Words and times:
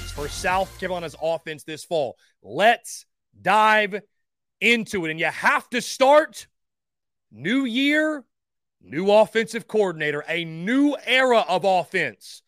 For 0.00 0.28
South 0.28 0.78
Carolina's 0.78 1.16
offense 1.20 1.64
this 1.64 1.84
fall? 1.84 2.16
Let's 2.42 3.06
dive 3.40 4.00
into 4.60 5.04
it. 5.04 5.10
And 5.10 5.20
you 5.20 5.26
have 5.26 5.68
to 5.70 5.80
start 5.80 6.46
new 7.30 7.64
year, 7.64 8.24
new 8.80 9.10
offensive 9.10 9.66
coordinator, 9.66 10.24
a 10.28 10.44
new 10.44 10.96
era 11.04 11.44
of 11.48 11.64
offense 11.64 12.42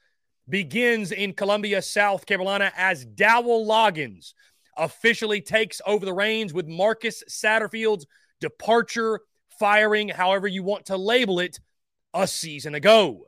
begins 0.49 1.13
in 1.13 1.33
Columbia, 1.33 1.83
South 1.83 2.27
Carolina 2.27 2.73
as 2.77 3.05
Dowell 3.05 3.67
Loggains 3.67 4.33
officially 4.77 5.41
takes 5.41 5.81
over 5.87 6.05
the 6.05 6.13
reins 6.13 6.53
with 6.53 6.69
Marcus 6.69 7.25
Satterfield's 7.29 8.07
departure, 8.41 9.21
firing, 9.59 10.09
however 10.09 10.47
you 10.47 10.63
want 10.63 10.87
to 10.87 10.97
label 10.97 11.41
it, 11.41 11.59
a 12.15 12.27
season 12.27 12.75
ago. 12.75 13.27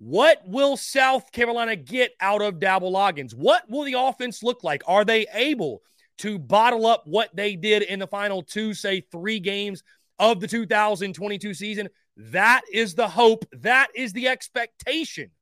What 0.00 0.42
will 0.46 0.76
South 0.76 1.32
Carolina 1.32 1.74
get 1.74 2.12
out 2.20 2.40
of 2.40 2.60
Dowell 2.60 2.92
Loggains? 2.92 3.34
What 3.34 3.68
will 3.68 3.82
the 3.82 3.94
offense 3.94 4.44
look 4.44 4.62
like? 4.62 4.82
Are 4.86 5.04
they 5.04 5.26
able 5.34 5.82
to 6.18 6.38
bottle 6.38 6.86
up 6.86 7.02
what 7.04 7.34
they 7.34 7.56
did 7.56 7.82
in 7.82 7.98
the 7.98 8.06
final 8.06 8.42
two, 8.44 8.74
say 8.74 9.00
three 9.00 9.40
games 9.40 9.82
of 10.20 10.38
the 10.38 10.46
2022 10.46 11.52
season? 11.52 11.88
That 12.16 12.62
is 12.72 12.94
the 12.94 13.08
hope. 13.08 13.44
That 13.50 13.88
is 13.92 14.12
the 14.12 14.28
expectation 14.28 15.32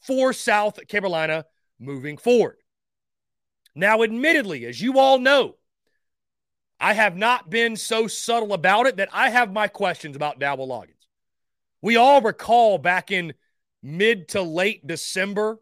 for 0.00 0.34
South 0.34 0.86
Carolina 0.86 1.46
moving 1.80 2.18
forward. 2.18 2.58
Now, 3.74 4.02
admittedly, 4.02 4.66
as 4.66 4.82
you 4.82 4.98
all 4.98 5.18
know, 5.18 5.54
I 6.78 6.92
have 6.92 7.16
not 7.16 7.48
been 7.48 7.74
so 7.76 8.06
subtle 8.06 8.52
about 8.52 8.86
it 8.86 8.98
that 8.98 9.08
I 9.14 9.30
have 9.30 9.50
my 9.50 9.66
questions 9.66 10.14
about 10.14 10.38
Dowell 10.38 10.68
Loggains. 10.68 11.06
We 11.80 11.96
all 11.96 12.20
recall 12.20 12.76
back 12.76 13.10
in 13.10 13.32
mid 13.82 14.28
to 14.28 14.42
late 14.42 14.86
December 14.86 15.58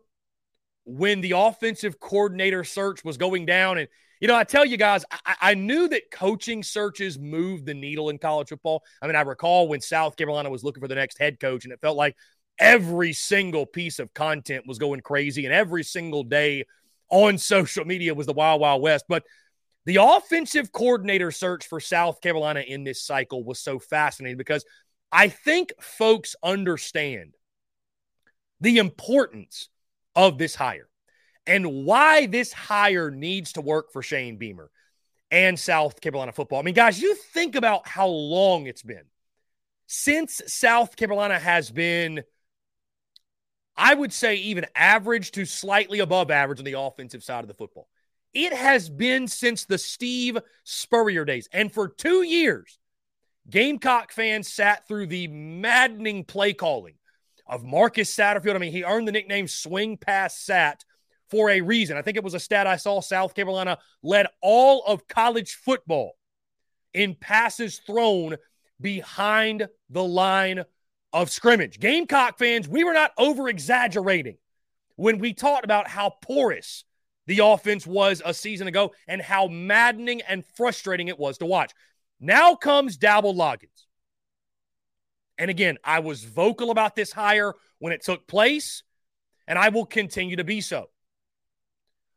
when 0.84 1.20
the 1.20 1.32
offensive 1.32 1.98
coordinator 1.98 2.64
search 2.64 3.04
was 3.04 3.16
going 3.16 3.44
down. 3.44 3.78
And, 3.78 3.88
you 4.20 4.28
know, 4.28 4.36
I 4.36 4.44
tell 4.44 4.64
you 4.64 4.76
guys, 4.76 5.04
I, 5.10 5.34
I, 5.40 5.54
knew 5.54 5.88
that 5.88 6.10
coaching 6.12 6.62
searches 6.62 7.18
move 7.18 7.64
the 7.64 7.74
needle 7.74 8.08
in 8.08 8.18
college 8.18 8.48
football. 8.48 8.84
I 9.02 9.06
mean, 9.06 9.16
I 9.16 9.22
recall 9.22 9.68
when 9.68 9.80
South 9.80 10.16
Carolina 10.16 10.48
was 10.48 10.62
looking 10.62 10.80
for 10.80 10.88
the 10.88 10.94
next 10.94 11.18
head 11.18 11.40
coach, 11.40 11.64
and 11.64 11.72
it 11.72 11.80
felt 11.80 11.96
like 11.96 12.16
every 12.58 13.12
single 13.12 13.66
piece 13.66 13.98
of 13.98 14.14
content 14.14 14.64
was 14.66 14.78
going 14.78 15.00
crazy, 15.00 15.44
and 15.44 15.52
every 15.52 15.82
single 15.82 16.22
day 16.22 16.64
on 17.10 17.36
social 17.38 17.84
media 17.84 18.14
was 18.14 18.26
the 18.26 18.32
Wild 18.32 18.60
Wild 18.60 18.80
West. 18.80 19.06
But 19.08 19.24
The 19.86 19.96
offensive 19.96 20.72
coordinator 20.72 21.30
search 21.32 21.66
for 21.66 21.80
South 21.80 22.20
Carolina 22.20 22.60
in 22.60 22.84
this 22.84 23.02
cycle 23.02 23.44
was 23.44 23.58
so 23.58 23.78
fascinating 23.78 24.38
because 24.38 24.64
I 25.10 25.28
think 25.28 25.72
folks 25.80 26.36
understand 26.42 27.35
the 28.60 28.78
importance 28.78 29.68
of 30.14 30.38
this 30.38 30.54
hire 30.54 30.88
and 31.46 31.84
why 31.84 32.26
this 32.26 32.52
hire 32.52 33.10
needs 33.10 33.52
to 33.52 33.60
work 33.60 33.92
for 33.92 34.02
Shane 34.02 34.36
Beamer 34.36 34.70
and 35.30 35.58
South 35.58 36.00
Carolina 36.00 36.32
football. 36.32 36.58
I 36.58 36.62
mean, 36.62 36.74
guys, 36.74 37.00
you 37.00 37.14
think 37.14 37.54
about 37.54 37.86
how 37.86 38.08
long 38.08 38.66
it's 38.66 38.82
been 38.82 39.04
since 39.86 40.42
South 40.46 40.96
Carolina 40.96 41.38
has 41.38 41.70
been, 41.70 42.22
I 43.76 43.94
would 43.94 44.12
say, 44.12 44.36
even 44.36 44.66
average 44.74 45.32
to 45.32 45.44
slightly 45.44 46.00
above 46.00 46.30
average 46.30 46.58
on 46.58 46.64
the 46.64 46.78
offensive 46.78 47.22
side 47.22 47.44
of 47.44 47.48
the 47.48 47.54
football. 47.54 47.88
It 48.34 48.52
has 48.52 48.90
been 48.90 49.28
since 49.28 49.64
the 49.64 49.78
Steve 49.78 50.38
Spurrier 50.64 51.24
days. 51.24 51.48
And 51.52 51.72
for 51.72 51.88
two 51.88 52.22
years, 52.22 52.78
Gamecock 53.48 54.12
fans 54.12 54.52
sat 54.52 54.86
through 54.86 55.06
the 55.06 55.28
maddening 55.28 56.24
play 56.24 56.52
calling 56.52 56.94
of 57.46 57.64
Marcus 57.64 58.14
Satterfield. 58.14 58.54
I 58.54 58.58
mean, 58.58 58.72
he 58.72 58.84
earned 58.84 59.06
the 59.06 59.12
nickname 59.12 59.48
Swing 59.48 59.96
Pass 59.96 60.38
Sat 60.38 60.84
for 61.30 61.50
a 61.50 61.60
reason. 61.60 61.96
I 61.96 62.02
think 62.02 62.16
it 62.16 62.24
was 62.24 62.34
a 62.34 62.40
stat 62.40 62.66
I 62.66 62.76
saw. 62.76 63.00
South 63.00 63.34
Carolina 63.34 63.78
led 64.02 64.26
all 64.40 64.82
of 64.86 65.08
college 65.08 65.54
football 65.54 66.12
in 66.94 67.14
passes 67.14 67.78
thrown 67.78 68.36
behind 68.80 69.68
the 69.90 70.04
line 70.04 70.64
of 71.12 71.30
scrimmage. 71.30 71.80
Gamecock 71.80 72.38
fans, 72.38 72.68
we 72.68 72.84
were 72.84 72.92
not 72.92 73.12
over 73.18 73.48
exaggerating 73.48 74.36
when 74.96 75.18
we 75.18 75.32
talked 75.32 75.64
about 75.64 75.88
how 75.88 76.10
porous 76.22 76.84
the 77.26 77.40
offense 77.40 77.86
was 77.86 78.22
a 78.24 78.32
season 78.32 78.66
ago 78.68 78.92
and 79.08 79.20
how 79.20 79.46
maddening 79.46 80.22
and 80.22 80.44
frustrating 80.44 81.08
it 81.08 81.18
was 81.18 81.38
to 81.38 81.46
watch. 81.46 81.72
Now 82.20 82.54
comes 82.54 82.96
Dowell 82.96 83.34
Loggains. 83.34 83.85
And 85.38 85.50
again, 85.50 85.78
I 85.84 86.00
was 86.00 86.24
vocal 86.24 86.70
about 86.70 86.96
this 86.96 87.12
hire 87.12 87.54
when 87.78 87.92
it 87.92 88.02
took 88.02 88.26
place, 88.26 88.82
and 89.46 89.58
I 89.58 89.68
will 89.68 89.86
continue 89.86 90.36
to 90.36 90.44
be 90.44 90.60
so. 90.60 90.90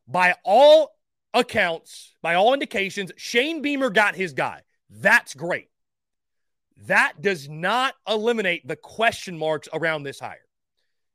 By 0.08 0.36
all 0.44 0.92
accounts, 1.34 2.16
by 2.22 2.36
all 2.36 2.54
indications, 2.54 3.12
Shane 3.18 3.62
Beamer 3.62 3.90
got 3.90 4.16
his 4.16 4.34
guy. 4.34 4.62
That's 4.90 5.34
great. 5.34 5.70
That 6.88 7.14
does 7.22 7.50
not 7.50 7.94
eliminate 8.08 8.68
the 8.68 8.76
question 8.76 9.38
marks 9.38 9.68
around 9.74 10.04
this 10.04 10.20
hire. 10.20 10.38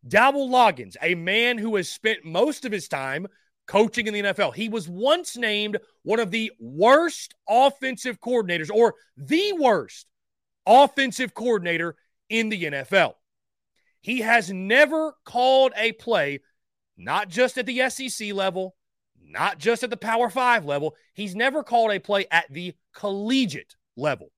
Dowell 0.06 0.50
Loggains, 0.50 0.96
a 1.00 1.14
man 1.14 1.56
who 1.56 1.76
has 1.76 1.88
spent 1.88 2.24
most 2.24 2.66
of 2.66 2.72
his 2.72 2.88
time 2.88 3.26
coaching 3.66 4.06
in 4.06 4.12
the 4.12 4.22
NFL, 4.22 4.54
he 4.54 4.68
was 4.68 4.88
once 4.88 5.36
named 5.36 5.78
one 6.02 6.20
of 6.20 6.30
the 6.30 6.52
worst 6.60 7.34
offensive 7.48 8.20
coordinators 8.20 8.70
or 8.70 8.94
the 9.16 9.54
worst 9.58 10.06
offensive 10.66 11.34
coordinator 11.34 11.96
in 12.28 12.49
the 12.49 12.64
NFL. 12.64 13.14
He 14.00 14.20
has 14.20 14.50
never 14.52 15.14
called 15.25 15.72
a 15.76 15.93
play, 15.93 16.40
not 16.96 17.28
just 17.28 17.56
at 17.58 17.66
the 17.66 17.88
SEC 17.88 18.32
level, 18.32 18.76
not 19.22 19.58
just 19.58 19.82
at 19.82 19.90
the 19.90 19.96
Power 19.96 20.28
Five 20.28 20.64
level. 20.64 20.94
He's 21.14 21.34
never 21.34 21.62
called 21.62 21.90
a 21.90 22.00
play 22.00 22.26
at 22.31 22.52
the 22.52 22.75
collegiate 22.94 23.76
level. 23.96 24.31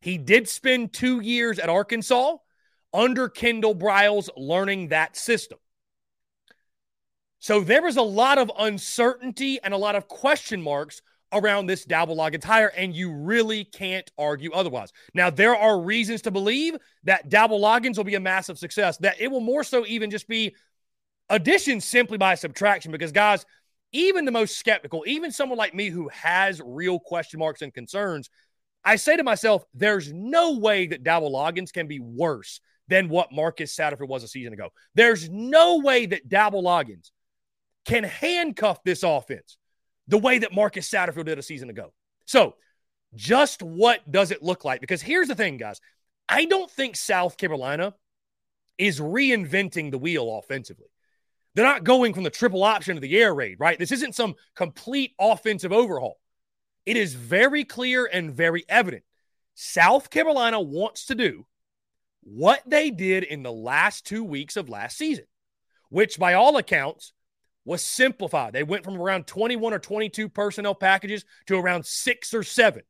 He 0.00 0.18
did 0.18 0.48
spend 0.48 0.92
two 0.92 1.20
years 1.20 1.58
at 1.58 1.68
Arkansas 1.68 2.36
under 2.94 3.28
Kendall 3.28 3.74
Briles 3.74 4.28
learning 4.36 4.88
that 4.88 5.16
system. 5.16 5.58
So 7.38 7.60
there 7.60 7.82
was 7.82 7.96
a 7.96 8.02
lot 8.02 8.38
of 8.38 8.50
uncertainty 8.58 9.60
and 9.62 9.74
a 9.74 9.78
lot 9.78 9.96
of 9.96 10.08
question 10.08 10.62
marks 10.62 11.02
around 11.32 11.66
this 11.66 11.84
Dowell 11.84 12.16
Loggains 12.16 12.44
hire, 12.44 12.72
and 12.76 12.94
you 12.94 13.12
really 13.12 13.64
can't 13.64 14.10
argue 14.16 14.52
otherwise. 14.52 14.92
Now, 15.14 15.30
there 15.30 15.56
are 15.56 15.80
reasons 15.80 16.22
to 16.22 16.30
believe 16.30 16.76
that 17.04 17.28
Dowell 17.28 17.60
Loggains 17.60 17.96
will 17.96 18.04
be 18.04 18.14
a 18.14 18.20
massive 18.20 18.58
success, 18.58 18.96
that 18.98 19.20
it 19.20 19.30
will 19.30 19.40
more 19.40 19.64
so 19.64 19.84
even 19.86 20.10
just 20.10 20.28
be 20.28 20.54
addition 21.28 21.80
simply 21.80 22.18
by 22.18 22.36
subtraction, 22.36 22.92
because, 22.92 23.12
guys, 23.12 23.44
even 23.92 24.24
the 24.24 24.32
most 24.32 24.58
skeptical, 24.58 25.04
even 25.06 25.32
someone 25.32 25.58
like 25.58 25.74
me 25.74 25.88
who 25.88 26.08
has 26.08 26.60
real 26.64 26.98
question 26.98 27.40
marks 27.40 27.62
and 27.62 27.74
concerns, 27.74 28.30
I 28.84 28.96
say 28.96 29.16
to 29.16 29.24
myself, 29.24 29.64
there's 29.74 30.12
no 30.12 30.58
way 30.58 30.86
that 30.86 31.02
Dowell 31.02 31.32
Loggains 31.32 31.72
can 31.72 31.88
be 31.88 31.98
worse 31.98 32.60
than 32.88 33.08
what 33.08 33.32
Marcus 33.32 33.74
Satterfield 33.74 34.08
was 34.08 34.22
a 34.22 34.28
season 34.28 34.52
ago. 34.52 34.68
There's 34.94 35.28
no 35.28 35.78
way 35.78 36.06
that 36.06 36.28
Dowell 36.28 36.62
Loggains 36.62 37.10
can 37.84 38.04
handcuff 38.04 38.82
this 38.84 39.02
offense 39.02 39.56
the 40.08 40.18
way 40.18 40.38
that 40.38 40.54
Marcus 40.54 40.88
Satterfield 40.88 41.26
did 41.26 41.38
a 41.38 41.42
season 41.42 41.70
ago. 41.70 41.92
So, 42.26 42.54
just 43.14 43.62
what 43.62 44.10
does 44.10 44.30
it 44.30 44.42
look 44.42 44.64
like? 44.64 44.80
Because 44.80 45.02
here's 45.02 45.28
the 45.28 45.34
thing, 45.34 45.56
guys. 45.56 45.80
I 46.28 46.44
don't 46.44 46.70
think 46.70 46.96
South 46.96 47.36
Carolina 47.36 47.94
is 48.78 49.00
reinventing 49.00 49.90
the 49.90 49.98
wheel 49.98 50.38
offensively. 50.38 50.88
They're 51.54 51.64
not 51.64 51.84
going 51.84 52.12
from 52.12 52.24
the 52.24 52.30
triple 52.30 52.62
option 52.62 52.96
to 52.96 53.00
the 53.00 53.16
air 53.16 53.34
raid, 53.34 53.58
right? 53.58 53.78
This 53.78 53.92
isn't 53.92 54.14
some 54.14 54.34
complete 54.54 55.12
offensive 55.18 55.72
overhaul. 55.72 56.18
It 56.84 56.96
is 56.96 57.14
very 57.14 57.64
clear 57.64 58.08
and 58.10 58.34
very 58.34 58.64
evident. 58.68 59.04
South 59.54 60.10
Carolina 60.10 60.60
wants 60.60 61.06
to 61.06 61.14
do 61.14 61.46
what 62.22 62.62
they 62.66 62.90
did 62.90 63.24
in 63.24 63.42
the 63.42 63.52
last 63.52 64.04
two 64.04 64.22
weeks 64.22 64.56
of 64.56 64.68
last 64.68 64.98
season, 64.98 65.24
which 65.88 66.18
by 66.18 66.34
all 66.34 66.58
accounts 66.58 67.12
was 67.66 67.84
simplified. 67.84 68.54
They 68.54 68.62
went 68.62 68.84
from 68.84 68.98
around 68.98 69.26
21 69.26 69.74
or 69.74 69.78
22 69.78 70.30
personnel 70.30 70.74
packages 70.74 71.24
to 71.48 71.58
around 71.58 71.84
six 71.84 72.32
or 72.32 72.42
seven. 72.42 72.82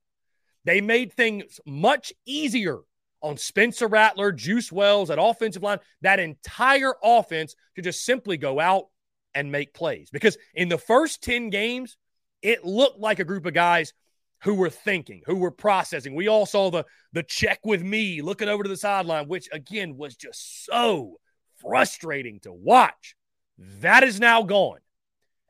They 0.65 0.81
made 0.81 1.13
things 1.13 1.59
much 1.67 2.13
easier 2.27 2.81
on 3.23 3.39
Spencer 3.39 3.89
Rattler, 3.89 4.31
Juice 4.31 4.71
Wells, 4.71 5.09
that 5.09 5.21
offensive 5.21 5.63
line, 5.63 5.79
that 6.03 6.21
entire 6.21 6.93
offense 7.03 7.57
to 7.75 7.83
just 7.83 8.05
simply 8.05 8.37
go 8.37 8.61
out 8.61 8.89
and 9.35 9.51
make 9.51 9.75
plays. 9.75 10.11
Because 10.13 10.37
in 10.55 10.69
the 10.69 10.79
first 10.79 11.23
10 11.23 11.51
games, 11.51 11.97
it 12.43 12.65
looked 12.65 13.01
like 13.01 13.19
a 13.19 13.25
group 13.25 13.47
of 13.47 13.55
guys 13.55 13.95
who 14.43 14.55
were 14.55 14.71
thinking, 14.71 15.23
who 15.27 15.37
were 15.37 15.51
processing. 15.51 16.15
We 16.15 16.29
all 16.29 16.47
saw 16.47 16.71
the 16.71 16.85
the 17.13 17.23
check 17.23 17.61
with 17.65 17.83
me 17.83 18.21
looking 18.21 18.49
over 18.49 18.63
to 18.63 18.69
the 18.69 18.77
sideline, 18.77 19.29
which 19.29 19.49
again 19.51 19.97
was 19.97 20.15
just 20.15 20.67
so 20.67 21.17
frustrating 21.57 22.41
to 22.41 22.53
watch. 22.53 23.16
That 23.59 24.03
is 24.03 24.21
now 24.21 24.43
gone. 24.43 24.79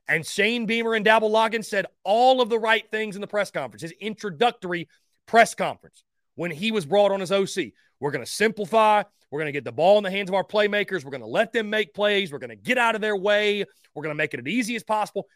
And 0.08 0.24
Shane 0.24 0.66
Beamer 0.66 0.94
and 0.94 1.04
Dowell 1.04 1.30
Loggains 1.30 1.64
said 1.64 1.86
all 2.04 2.40
of 2.40 2.48
the 2.48 2.58
right 2.58 2.88
things 2.90 3.16
in 3.16 3.20
the 3.20 3.26
press 3.26 3.50
conference, 3.50 3.82
his 3.82 3.92
introductory 3.92 4.88
press 5.26 5.54
conference 5.54 6.04
when 6.36 6.52
he 6.52 6.70
was 6.70 6.86
brought 6.86 7.10
on 7.10 7.20
as 7.20 7.32
OC. 7.32 7.72
We're 7.98 8.12
going 8.12 8.24
to 8.24 8.30
simplify. 8.30 9.02
We're 9.30 9.40
going 9.40 9.48
to 9.48 9.52
get 9.52 9.64
the 9.64 9.72
ball 9.72 9.98
in 9.98 10.04
the 10.04 10.10
hands 10.10 10.30
of 10.30 10.34
our 10.34 10.44
playmakers. 10.44 11.04
We're 11.04 11.10
going 11.10 11.22
to 11.22 11.26
let 11.26 11.52
them 11.52 11.68
make 11.68 11.92
plays. 11.92 12.30
We're 12.30 12.38
going 12.38 12.50
to 12.50 12.56
get 12.56 12.78
out 12.78 12.94
of 12.94 13.00
their 13.00 13.16
way. 13.16 13.64
We're 13.94 14.02
going 14.02 14.14
to 14.14 14.16
make 14.16 14.34
it 14.34 14.40
as 14.40 14.46
easy 14.46 14.76
as 14.76 14.84
possible. 14.84 15.26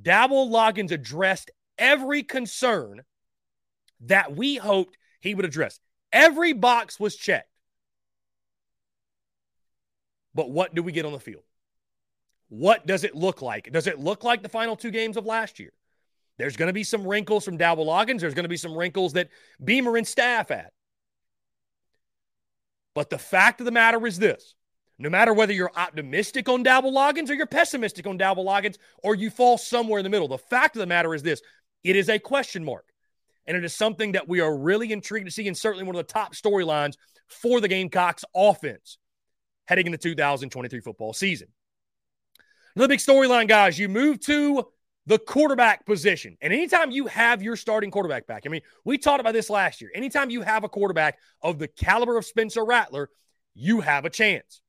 Dowell 0.00 0.50
Loggains 0.50 0.90
addressed 0.90 1.50
every 1.76 2.24
concern 2.24 3.02
that 4.00 4.34
we 4.34 4.56
hoped 4.56 4.96
he 5.20 5.34
would 5.34 5.44
address. 5.44 5.78
Every 6.12 6.52
box 6.52 6.98
was 6.98 7.14
checked. 7.14 7.50
But 10.34 10.50
what 10.50 10.74
do 10.74 10.82
we 10.82 10.92
get 10.92 11.04
on 11.04 11.12
the 11.12 11.20
field? 11.20 11.42
What 12.48 12.86
does 12.86 13.04
it 13.04 13.14
look 13.14 13.42
like? 13.42 13.70
Does 13.72 13.86
it 13.86 13.98
look 13.98 14.24
like 14.24 14.42
the 14.42 14.48
final 14.48 14.76
two 14.76 14.90
games 14.90 15.16
of 15.16 15.26
last 15.26 15.58
year? 15.58 15.72
There's 16.38 16.56
going 16.56 16.68
to 16.68 16.72
be 16.72 16.84
some 16.84 17.06
wrinkles 17.06 17.44
from 17.44 17.56
Dowell 17.56 17.86
Loggains. 17.86 18.20
There's 18.20 18.34
going 18.34 18.44
to 18.44 18.48
be 18.48 18.56
some 18.56 18.76
wrinkles 18.76 19.14
that 19.14 19.28
Beamer 19.62 19.96
and 19.96 20.06
staff 20.06 20.48
had. 20.48 20.70
But 22.94 23.10
the 23.10 23.18
fact 23.18 23.60
of 23.60 23.64
the 23.64 23.72
matter 23.72 24.04
is 24.06 24.18
this 24.18 24.54
no 24.98 25.10
matter 25.10 25.32
whether 25.32 25.52
you're 25.52 25.70
optimistic 25.76 26.48
on 26.48 26.62
Dowell 26.62 26.92
Loggains 26.92 27.30
or 27.30 27.34
you're 27.34 27.46
pessimistic 27.46 28.06
on 28.06 28.16
Dowell 28.16 28.44
Loggains 28.44 28.78
or 29.02 29.14
you 29.14 29.30
fall 29.30 29.56
somewhere 29.58 29.98
in 30.00 30.04
the 30.04 30.10
middle, 30.10 30.26
the 30.26 30.38
fact 30.38 30.74
of 30.74 30.80
the 30.80 30.86
matter 30.86 31.14
is 31.14 31.22
this 31.22 31.40
it 31.84 31.96
is 31.96 32.08
a 32.08 32.18
question 32.18 32.64
mark. 32.64 32.84
And 33.46 33.56
it 33.56 33.64
is 33.64 33.74
something 33.74 34.12
that 34.12 34.28
we 34.28 34.40
are 34.40 34.54
really 34.54 34.92
intrigued 34.92 35.26
to 35.26 35.32
see, 35.32 35.48
and 35.48 35.56
certainly 35.56 35.84
one 35.84 35.96
of 35.96 36.06
the 36.06 36.12
top 36.12 36.34
storylines 36.34 36.94
for 37.28 37.62
the 37.62 37.68
Gamecocks 37.68 38.24
offense 38.34 38.98
heading 39.66 39.86
into 39.86 39.96
2023 39.96 40.80
football 40.80 41.14
season. 41.14 41.48
Another 42.76 42.88
big 42.88 43.00
storyline, 43.00 43.48
guys, 43.48 43.78
you 43.78 43.88
move 43.88 44.20
to 44.20 44.66
the 45.06 45.18
quarterback 45.18 45.86
position. 45.86 46.36
And 46.40 46.52
anytime 46.52 46.90
you 46.90 47.06
have 47.06 47.42
your 47.42 47.56
starting 47.56 47.90
quarterback 47.90 48.26
back, 48.26 48.42
I 48.44 48.50
mean, 48.50 48.60
we 48.84 48.98
talked 48.98 49.20
about 49.20 49.32
this 49.32 49.48
last 49.48 49.80
year. 49.80 49.90
Anytime 49.94 50.30
you 50.30 50.42
have 50.42 50.64
a 50.64 50.68
quarterback 50.68 51.18
of 51.42 51.58
the 51.58 51.68
caliber 51.68 52.18
of 52.18 52.26
Spencer 52.26 52.64
Rattler, 52.64 53.10
you 53.54 53.80
have 53.80 54.04
a 54.04 54.10
chance. 54.10 54.60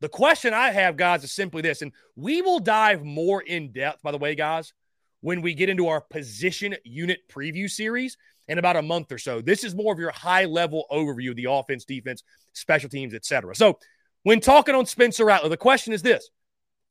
The 0.00 0.08
question 0.08 0.54
I 0.54 0.70
have, 0.70 0.96
guys, 0.96 1.24
is 1.24 1.32
simply 1.32 1.62
this, 1.62 1.82
and 1.82 1.92
we 2.14 2.42
will 2.42 2.60
dive 2.60 3.04
more 3.04 3.40
in 3.40 3.72
depth, 3.72 4.02
by 4.02 4.12
the 4.12 4.18
way, 4.18 4.34
guys, 4.34 4.72
when 5.20 5.40
we 5.40 5.54
get 5.54 5.68
into 5.68 5.88
our 5.88 6.00
position 6.00 6.76
unit 6.84 7.20
preview 7.28 7.68
series 7.68 8.16
in 8.46 8.58
about 8.58 8.76
a 8.76 8.82
month 8.82 9.10
or 9.10 9.18
so. 9.18 9.40
This 9.40 9.64
is 9.64 9.74
more 9.74 9.92
of 9.92 9.98
your 9.98 10.10
high 10.10 10.44
level 10.44 10.84
overview 10.92 11.30
of 11.30 11.36
the 11.36 11.46
offense, 11.50 11.84
defense, 11.84 12.22
special 12.52 12.88
teams, 12.88 13.14
etc. 13.14 13.54
So, 13.56 13.78
when 14.22 14.40
talking 14.40 14.74
on 14.74 14.86
Spencer 14.86 15.24
Rattler, 15.24 15.48
the 15.48 15.56
question 15.56 15.92
is 15.92 16.02
this 16.02 16.30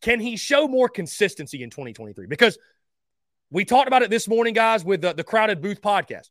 can 0.02 0.20
he 0.20 0.38
show 0.38 0.68
more 0.68 0.90
consistency 0.90 1.64
in 1.64 1.70
2023? 1.70 2.28
Because 2.28 2.58
We 3.52 3.66
talked 3.66 3.88
about 3.88 4.02
it 4.02 4.10
this 4.10 4.28
morning, 4.28 4.54
guys, 4.54 4.84
with 4.84 5.02
the, 5.02 5.14
the 5.14 5.24
Crowded 5.24 5.62
Booth 5.62 5.82
podcast. 5.82 6.30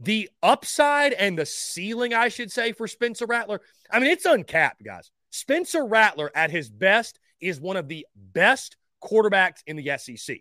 The 0.00 0.30
upside 0.42 1.12
and 1.12 1.36
the 1.36 1.46
ceiling, 1.46 2.14
I 2.14 2.28
should 2.28 2.52
say, 2.52 2.72
for 2.72 2.86
Spencer 2.86 3.26
Rattler, 3.26 3.60
I 3.90 3.98
mean, 3.98 4.10
it's 4.10 4.24
uncapped, 4.24 4.84
guys. 4.84 5.10
Spencer 5.30 5.84
Rattler 5.84 6.30
at 6.34 6.50
his 6.50 6.70
best 6.70 7.18
is 7.40 7.60
one 7.60 7.76
of 7.76 7.88
the 7.88 8.06
best 8.14 8.76
quarterbacks 9.02 9.62
in 9.66 9.76
the 9.76 9.98
SEC. 9.98 10.38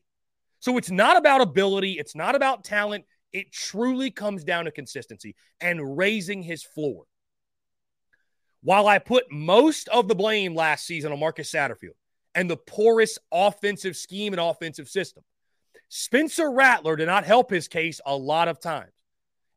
So 0.60 0.77
it's 0.77 0.91
not 0.91 1.17
about 1.17 1.41
ability, 1.41 1.94
it's 1.94 2.15
not 2.15 2.36
about 2.36 2.63
talent. 2.63 3.06
It 3.34 3.51
truly 3.51 4.10
comes 4.10 4.44
down 4.44 4.65
to 4.65 4.72
consistency 4.72 5.36
and 5.60 5.98
raising 5.98 6.41
his 6.41 6.63
floor. 6.63 7.03
While 8.62 8.88
I 8.88 9.00
put 9.00 9.32
most 9.32 9.88
of 9.89 10.08
the 10.08 10.15
blame 10.15 10.56
last 10.56 10.86
season 10.86 11.12
on 11.12 11.20
Marcus 11.20 11.51
Satterfield 11.51 11.96
and 12.38 12.48
the 12.48 12.56
porous 12.56 13.17
offensive 13.32 13.98
scheme 13.98 14.32
and 14.32 14.39
offensive 14.39 14.88
system, 14.88 15.24
Spencer 15.89 16.51
Rattler 16.51 16.96
did 16.96 17.08
not 17.08 17.25
help 17.25 17.50
his 17.50 17.67
case 17.67 18.00
a 18.06 18.15
lot 18.15 18.48
of 18.48 18.62
times. 18.62 18.91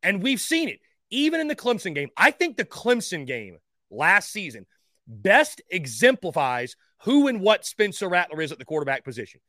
And 0.02 0.22
we've 0.22 0.40
seen 0.40 0.70
it 0.70 0.80
even 1.10 1.40
in 1.40 1.48
the 1.48 1.54
Clemson 1.54 1.94
game. 1.94 2.08
I 2.16 2.30
think 2.30 2.56
the 2.56 2.64
Clemson 2.64 3.26
game 3.26 3.58
last 3.90 4.32
season 4.32 4.64
best 5.06 5.60
exemplifies 5.68 6.74
who 7.02 7.28
and 7.28 7.42
what 7.42 7.66
Spencer 7.66 8.08
Rattler 8.08 8.40
is 8.40 8.50
at 8.50 8.58
the 8.58 8.64
quarterback 8.64 9.04
position. 9.04 9.42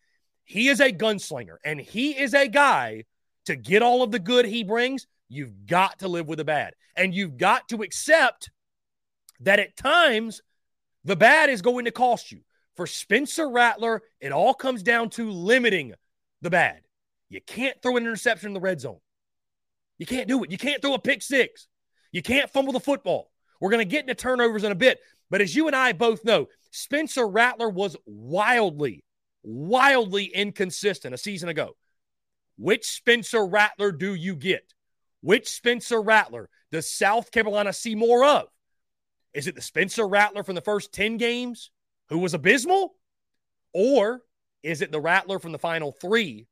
He 0.43 0.67
is 0.67 0.81
a 0.81 0.91
gunslinger, 0.91 1.55
and 1.63 1.79
he 1.79 2.17
is 2.19 2.33
a 2.33 2.49
guy 2.49 3.05
to 3.45 3.55
get 3.55 3.81
all 3.81 4.03
of 4.03 4.11
the 4.11 4.19
good 4.19 4.45
he 4.45 4.65
brings. 4.65 5.07
You've 5.29 5.65
got 5.67 5.99
to 5.99 6.09
live 6.09 6.27
with 6.27 6.39
the 6.39 6.43
bad, 6.43 6.73
and 6.97 7.15
you've 7.15 7.37
got 7.37 7.69
to 7.69 7.81
accept 7.81 8.49
that 9.39 9.59
at 9.59 9.77
times 9.77 10.41
the 11.05 11.15
bad 11.15 11.49
is 11.49 11.61
going 11.61 11.85
to 11.85 11.91
cost 11.91 12.33
you. 12.33 12.41
For 12.75 12.87
Spencer 12.87 13.49
Rattler, 13.49 14.01
it 14.19 14.31
all 14.31 14.53
comes 14.53 14.83
down 14.83 15.09
to 15.11 15.29
limiting 15.29 15.93
the 16.41 16.49
bad. 16.49 16.81
You 17.29 17.41
can't 17.41 17.81
throw 17.81 17.97
an 17.97 18.03
interception 18.03 18.47
in 18.47 18.53
the 18.53 18.59
red 18.59 18.81
zone. 18.81 18.99
You 19.97 20.05
can't 20.05 20.27
do 20.27 20.43
it. 20.43 20.51
You 20.51 20.57
can't 20.57 20.81
throw 20.81 20.93
a 20.93 20.99
pick 20.99 21.21
six. 21.21 21.67
You 22.11 22.21
can't 22.21 22.49
fumble 22.49 22.73
the 22.73 22.79
football. 22.79 23.31
We're 23.59 23.69
going 23.69 23.87
to 23.87 23.91
get 23.91 24.01
into 24.01 24.15
turnovers 24.15 24.63
in 24.63 24.71
a 24.71 24.75
bit. 24.75 24.99
But 25.29 25.41
as 25.41 25.55
you 25.55 25.67
and 25.67 25.75
I 25.75 25.93
both 25.93 26.25
know, 26.25 26.47
Spencer 26.71 27.27
Rattler 27.27 27.69
was 27.69 27.95
wildly, 28.05 29.03
wildly 29.43 30.25
inconsistent 30.25 31.13
a 31.13 31.17
season 31.17 31.49
ago. 31.49 31.75
Which 32.57 32.85
Spencer 32.85 33.45
Rattler 33.45 33.91
do 33.91 34.13
you 34.13 34.35
get? 34.35 34.73
Which 35.21 35.47
Spencer 35.47 36.01
Rattler 36.01 36.49
does 36.71 36.91
South 36.91 37.31
Carolina 37.31 37.71
see 37.71 37.95
more 37.95 38.25
of? 38.25 38.47
Is 39.33 39.47
it 39.47 39.55
the 39.55 39.61
Spencer 39.61 40.07
Rattler 40.07 40.43
from 40.43 40.55
the 40.55 40.61
first 40.61 40.91
10 40.93 41.17
games 41.17 41.71
who 42.11 42.19
was 42.19 42.35
abysmal? 42.35 42.93
Or 43.73 44.21
is 44.61 44.81
it 44.81 44.91
the 44.91 44.99
Rattler 44.99 45.39
from 45.39 45.53
the 45.53 45.57
final 45.57 45.91
three 45.91 46.45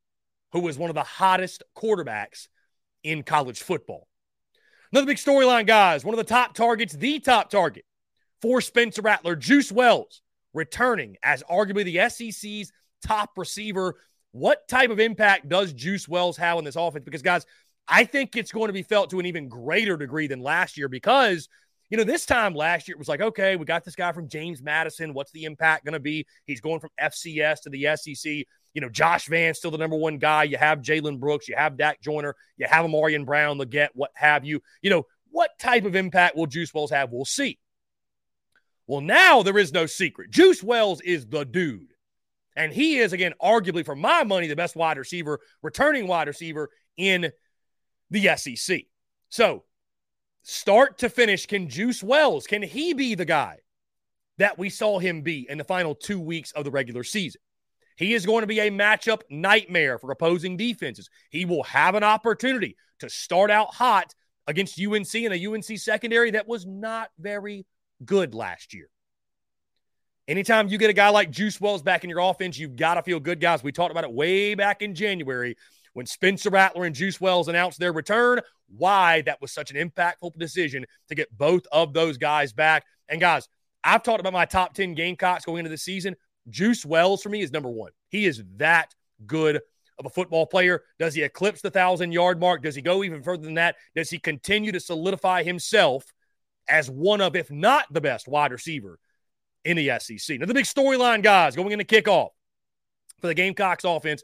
who 0.53 0.61
was 0.61 0.77
one 0.77 0.89
of 0.89 0.95
the 0.95 1.03
hottest 1.03 1.61
quarterbacks 1.77 2.47
in 3.03 3.21
college 3.21 3.61
football? 3.61 4.07
Another 4.91 5.05
big 5.05 5.17
storyline, 5.17 5.67
guys. 5.67 6.03
One 6.03 6.15
of 6.15 6.17
the 6.17 6.23
top 6.23 6.55
targets, 6.55 6.93
the 6.93 7.19
top 7.19 7.51
target 7.51 7.85
for 8.41 8.61
Spencer 8.61 9.03
Rattler, 9.03 9.35
Juice 9.35 9.71
Wells, 9.71 10.21
returning 10.53 11.17
as 11.21 11.43
arguably 11.43 11.83
the 11.83 12.09
SEC's 12.09 12.71
top 13.05 13.31
receiver. 13.37 13.95
What 14.31 14.67
type 14.67 14.89
of 14.89 14.99
impact 14.99 15.49
does 15.49 15.73
Juice 15.73 16.07
Wells 16.07 16.37
have 16.37 16.57
on 16.57 16.63
this 16.63 16.77
offense? 16.77 17.03
Because, 17.03 17.21
guys, 17.21 17.45
I 17.87 18.05
think 18.05 18.35
it's 18.35 18.51
going 18.51 18.67
to 18.67 18.73
be 18.73 18.83
felt 18.83 19.09
to 19.09 19.19
an 19.19 19.25
even 19.25 19.49
greater 19.49 19.97
degree 19.97 20.27
than 20.27 20.39
last 20.39 20.77
year 20.77 20.87
because 20.87 21.49
you 21.89 21.97
know, 21.97 22.03
this 22.03 22.25
time 22.25 22.53
last 22.53 22.87
year, 22.87 22.95
it 22.95 22.99
was 22.99 23.07
like, 23.07 23.21
okay, 23.21 23.55
we 23.55 23.65
got 23.65 23.83
this 23.83 23.95
guy 23.95 24.11
from 24.11 24.27
James 24.27 24.61
Madison. 24.61 25.13
What's 25.13 25.31
the 25.31 25.45
impact 25.45 25.85
going 25.85 25.93
to 25.93 25.99
be? 25.99 26.27
He's 26.45 26.61
going 26.61 26.79
from 26.79 26.91
FCS 27.01 27.61
to 27.61 27.69
the 27.69 27.87
SEC. 27.95 28.45
You 28.73 28.81
know, 28.81 28.89
Josh 28.89 29.27
Vann 29.27 29.55
still 29.55 29.71
the 29.71 29.77
number 29.77 29.97
one 29.97 30.19
guy. 30.19 30.43
You 30.43 30.57
have 30.57 30.81
Jalen 30.81 31.19
Brooks, 31.19 31.47
you 31.47 31.55
have 31.55 31.77
Dak 31.77 32.01
Joyner, 32.01 32.35
you 32.57 32.67
have 32.69 32.85
Ahmarean 32.85 33.25
Brown, 33.25 33.57
Legette, 33.57 33.89
what 33.95 34.11
have 34.13 34.45
you. 34.45 34.61
You 34.81 34.91
know, 34.91 35.05
what 35.31 35.57
type 35.59 35.85
of 35.85 35.95
impact 35.95 36.35
will 36.35 36.45
Juice 36.45 36.73
Wells 36.73 36.91
have? 36.91 37.11
We'll 37.11 37.25
see. 37.25 37.57
Well, 38.85 39.01
now 39.01 39.43
there 39.43 39.57
is 39.57 39.73
no 39.73 39.85
secret. 39.85 40.31
Juice 40.31 40.63
Wells 40.63 41.01
is 41.01 41.27
the 41.27 41.43
dude. 41.43 41.93
And 42.55 42.73
he 42.73 42.97
is, 42.97 43.13
again, 43.13 43.33
arguably 43.41 43.85
for 43.85 43.95
my 43.95 44.23
money, 44.23 44.47
the 44.47 44.55
best 44.55 44.75
wide 44.75 44.97
receiver, 44.97 45.39
returning 45.61 46.07
wide 46.07 46.27
receiver 46.27 46.69
in 46.97 47.31
the 48.09 48.35
SEC. 48.35 48.81
So 49.29 49.63
start 50.43 50.99
to 50.99 51.09
finish, 51.09 51.45
can 51.45 51.69
Juice 51.69 52.03
Wells, 52.03 52.47
can 52.47 52.61
he 52.61 52.93
be 52.93 53.15
the 53.15 53.25
guy 53.25 53.57
that 54.37 54.57
we 54.57 54.69
saw 54.69 54.99
him 54.99 55.21
be 55.21 55.45
in 55.49 55.57
the 55.57 55.63
final 55.63 55.95
two 55.95 56.19
weeks 56.19 56.51
of 56.51 56.63
the 56.63 56.71
regular 56.71 57.03
season? 57.03 57.41
He 57.97 58.13
is 58.13 58.25
going 58.25 58.41
to 58.41 58.47
be 58.47 58.59
a 58.59 58.71
matchup 58.71 59.21
nightmare 59.29 59.99
for 59.99 60.09
opposing 60.11 60.55
defenses. 60.55 61.09
He 61.29 61.43
will 61.43 61.63
have 61.63 61.95
an 61.95 62.03
opportunity 62.03 62.77
to 62.99 63.09
start 63.09 63.51
out 63.51 63.73
hot 63.73 64.13
against 64.47 64.81
UNC 64.81 65.13
in 65.13 65.33
a 65.33 65.47
UNC 65.47 65.77
secondary 65.77 66.31
that 66.31 66.47
was 66.47 66.65
not 66.65 67.09
very 67.19 67.65
good 68.05 68.33
last 68.33 68.73
year. 68.73 68.87
Anytime 70.29 70.67
you 70.67 70.77
get 70.77 70.89
a 70.89 70.93
guy 70.93 71.09
like 71.09 71.31
Juice 71.31 71.59
Wells 71.59 71.81
back 71.81 72.03
in 72.03 72.09
your 72.09 72.19
offense, 72.19 72.57
you've 72.57 72.75
got 72.75 72.93
to 72.93 73.03
feel 73.03 73.19
good, 73.19 73.39
guys. 73.39 73.63
We 73.63 73.71
talked 73.71 73.91
about 73.91 74.03
it 74.03 74.13
way 74.13 74.55
back 74.55 74.81
in 74.81 74.95
January 74.95 75.57
when 75.93 76.05
Spencer 76.05 76.49
Rattler 76.49 76.85
and 76.85 76.95
Juice 76.95 77.19
Wells 77.19 77.47
announced 77.47 77.79
their 77.79 77.93
return, 77.93 78.39
why 78.67 79.21
that 79.21 79.41
was 79.41 79.51
such 79.51 79.71
an 79.71 79.77
impactful 79.77 80.37
decision 80.37 80.85
to 81.07 81.15
get 81.15 81.35
both 81.37 81.63
of 81.71 81.93
those 81.93 82.17
guys 82.17 82.53
back. 82.53 82.85
And 83.07 83.19
guys, 83.19 83.47
I've 83.83 84.03
talked 84.03 84.19
about 84.19 84.33
my 84.33 84.45
top 84.45 84.73
10 84.73 84.93
Gamecocks 84.93 85.45
going 85.45 85.59
into 85.59 85.69
the 85.69 85.77
season. 85.77 86.15
Juice 86.49 86.85
Wells 86.85 87.21
for 87.21 87.29
me 87.29 87.41
is 87.41 87.51
number 87.51 87.69
one. 87.69 87.91
He 88.09 88.25
is 88.25 88.43
that 88.57 88.93
good 89.25 89.61
of 89.97 90.05
a 90.05 90.09
football 90.09 90.45
player. 90.45 90.83
Does 90.97 91.13
he 91.13 91.23
eclipse 91.23 91.61
the 91.61 91.71
thousand 91.71 92.11
yard 92.11 92.39
mark? 92.39 92.63
Does 92.63 92.75
he 92.75 92.81
go 92.81 93.03
even 93.03 93.21
further 93.21 93.43
than 93.43 93.55
that? 93.55 93.75
Does 93.95 94.09
he 94.09 94.17
continue 94.17 94.71
to 94.71 94.79
solidify 94.79 95.43
himself 95.43 96.05
as 96.67 96.89
one 96.89 97.21
of, 97.21 97.35
if 97.35 97.51
not 97.51 97.85
the 97.91 98.01
best 98.01 98.27
wide 98.27 98.51
receiver 98.51 98.99
in 99.65 99.77
the 99.77 99.99
SEC? 99.99 100.39
Now, 100.39 100.45
the 100.45 100.53
big 100.53 100.65
storyline, 100.65 101.21
guys, 101.21 101.55
going 101.55 101.71
into 101.71 101.85
kickoff 101.85 102.29
for 103.19 103.27
the 103.27 103.33
Gamecocks 103.33 103.83
offense 103.83 104.23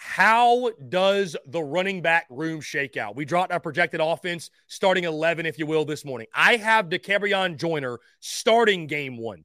How 0.00 0.70
does 0.88 1.36
the 1.46 1.60
running 1.60 2.02
back 2.02 2.26
room 2.30 2.60
shake 2.60 2.96
out? 2.96 3.16
We 3.16 3.24
dropped 3.24 3.50
our 3.50 3.58
projected 3.58 4.00
offense 4.00 4.48
starting 4.68 5.02
11, 5.02 5.44
if 5.44 5.58
you 5.58 5.66
will, 5.66 5.84
this 5.84 6.04
morning. 6.04 6.28
I 6.32 6.54
have 6.54 6.88
Dakereon 6.88 7.56
Joyner 7.56 7.98
starting 8.20 8.86
game 8.86 9.16
one 9.16 9.44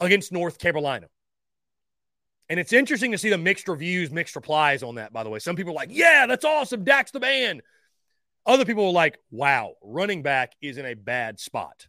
against 0.00 0.32
North 0.32 0.58
Carolina. 0.58 1.06
And 2.50 2.60
it's 2.60 2.74
interesting 2.74 3.12
to 3.12 3.18
see 3.18 3.30
the 3.30 3.38
mixed 3.38 3.68
reviews, 3.68 4.10
mixed 4.10 4.36
replies 4.36 4.82
on 4.82 4.96
that, 4.96 5.14
by 5.14 5.24
the 5.24 5.30
way. 5.30 5.38
Some 5.38 5.56
people 5.56 5.72
are 5.72 5.76
like, 5.76 5.90
yeah, 5.92 6.26
that's 6.26 6.44
awesome. 6.44 6.84
Dax 6.84 7.10
the 7.10 7.20
man. 7.20 7.62
Other 8.44 8.66
people 8.66 8.84
are 8.84 8.92
like, 8.92 9.18
wow, 9.30 9.76
running 9.82 10.22
back 10.22 10.52
is 10.60 10.76
in 10.76 10.84
a 10.84 10.92
bad 10.92 11.40
spot. 11.40 11.86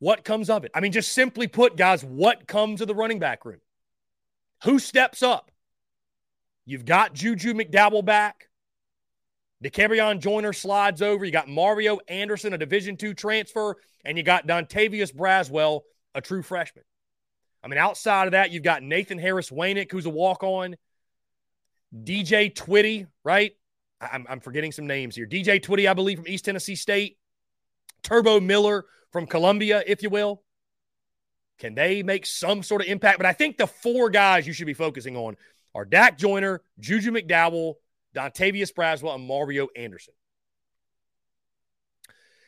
What 0.00 0.24
comes 0.24 0.50
of 0.50 0.64
it? 0.64 0.72
I 0.74 0.80
mean, 0.80 0.90
just 0.90 1.12
simply 1.12 1.46
put, 1.46 1.76
guys, 1.76 2.04
what 2.04 2.48
comes 2.48 2.80
of 2.80 2.88
the 2.88 2.94
running 2.94 3.20
back 3.20 3.44
room? 3.44 3.60
Who 4.64 4.78
steps 4.78 5.22
up? 5.22 5.50
You've 6.64 6.84
got 6.84 7.14
Juju 7.14 7.54
McDowell 7.54 8.04
back. 8.04 8.48
Dakereon 9.62 10.20
Joyner 10.20 10.52
slides 10.52 11.02
over. 11.02 11.24
You 11.24 11.32
got 11.32 11.48
Mario 11.48 11.98
Anderson, 12.08 12.52
a 12.52 12.58
Division 12.58 12.96
two 12.96 13.14
transfer, 13.14 13.76
and 14.04 14.16
you 14.16 14.24
got 14.24 14.46
Dontavius 14.46 15.14
Braswell, 15.14 15.82
a 16.14 16.20
true 16.20 16.42
freshman. 16.42 16.84
I 17.62 17.68
mean, 17.68 17.78
outside 17.78 18.26
of 18.26 18.32
that, 18.32 18.50
you've 18.50 18.64
got 18.64 18.82
Nathan 18.82 19.18
Harris 19.18 19.50
Waynick, 19.50 19.90
who's 19.90 20.06
a 20.06 20.10
walk 20.10 20.42
on. 20.42 20.76
DJ 21.94 22.52
Twitty, 22.52 23.06
right? 23.24 23.52
I'm, 24.00 24.26
I'm 24.28 24.40
forgetting 24.40 24.72
some 24.72 24.86
names 24.86 25.14
here. 25.14 25.26
DJ 25.26 25.62
Twitty, 25.62 25.88
I 25.88 25.94
believe, 25.94 26.18
from 26.18 26.26
East 26.26 26.44
Tennessee 26.44 26.74
State. 26.74 27.18
Turbo 28.02 28.40
Miller 28.40 28.84
from 29.12 29.26
Columbia, 29.26 29.84
if 29.86 30.02
you 30.02 30.10
will. 30.10 30.42
Can 31.58 31.74
they 31.74 32.02
make 32.02 32.26
some 32.26 32.62
sort 32.62 32.82
of 32.82 32.88
impact? 32.88 33.18
But 33.18 33.26
I 33.26 33.32
think 33.32 33.56
the 33.56 33.66
four 33.66 34.10
guys 34.10 34.46
you 34.46 34.52
should 34.52 34.66
be 34.66 34.74
focusing 34.74 35.16
on 35.16 35.36
are 35.74 35.84
Dak 35.84 36.18
Joyner, 36.18 36.62
Juju 36.80 37.12
McDowell, 37.12 37.74
Dontavius 38.14 38.72
Braswell, 38.72 39.14
and 39.14 39.26
Mario 39.26 39.68
Anderson. 39.76 40.14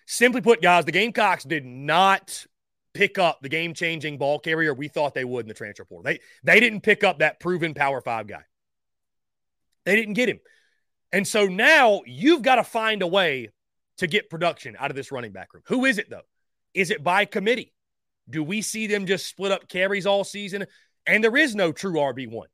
Simply 0.06 0.40
put, 0.40 0.60
guys, 0.60 0.84
the 0.84 0.92
Gamecocks 0.92 1.44
did 1.44 1.64
not 1.64 2.46
pick 2.92 3.18
up 3.18 3.40
the 3.42 3.48
game 3.48 3.74
changing 3.74 4.18
ball 4.18 4.38
carrier 4.38 4.72
we 4.72 4.88
thought 4.88 5.14
they 5.14 5.24
would 5.24 5.44
in 5.44 5.48
the 5.48 5.54
transfer 5.54 5.84
portal. 5.84 6.04
They, 6.04 6.20
they 6.42 6.60
didn't 6.60 6.82
pick 6.82 7.02
up 7.02 7.18
that 7.18 7.40
proven 7.40 7.74
Power 7.74 8.00
Five 8.00 8.26
guy. 8.26 8.42
They 9.84 9.96
didn't 9.96 10.14
get 10.14 10.28
him. 10.28 10.40
And 11.12 11.26
so 11.26 11.46
now 11.46 12.02
you've 12.06 12.42
got 12.42 12.56
to 12.56 12.64
find 12.64 13.02
a 13.02 13.06
way 13.06 13.50
to 13.98 14.06
get 14.06 14.30
production 14.30 14.76
out 14.78 14.90
of 14.90 14.96
this 14.96 15.12
running 15.12 15.32
back 15.32 15.54
room. 15.54 15.62
Who 15.66 15.84
is 15.84 15.98
it, 15.98 16.10
though? 16.10 16.22
Is 16.72 16.90
it 16.90 17.04
by 17.04 17.24
committee? 17.24 17.73
Do 18.28 18.42
we 18.42 18.62
see 18.62 18.86
them 18.86 19.06
just 19.06 19.26
split 19.26 19.52
up 19.52 19.68
carries 19.68 20.06
all 20.06 20.24
season? 20.24 20.66
And 21.06 21.22
there 21.22 21.36
is 21.36 21.54
no 21.54 21.72
true 21.72 21.94
RB1. 21.94 22.44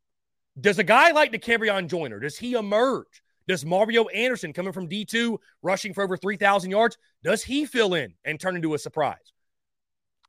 Does 0.61 0.79
a 0.79 0.85
guy 0.85 1.13
like 1.13 1.33
Dakereon 1.33 1.89
Joyner, 1.89 2.19
does 2.19 2.37
he 2.37 2.55
emerge? 2.55 3.23
Does 3.47 3.65
Mario 3.65 4.07
Anderson 4.09 4.53
coming 4.53 4.73
from 4.73 4.89
D2 4.89 5.39
rushing 5.63 5.95
for 5.95 6.03
over 6.03 6.17
3,000 6.17 6.71
yards, 6.71 6.97
does 7.23 7.43
he 7.43 7.65
fill 7.65 7.95
in 7.95 8.15
and 8.25 8.39
turn 8.39 8.57
into 8.57 8.75
a 8.75 8.79
surprise? 8.79 9.33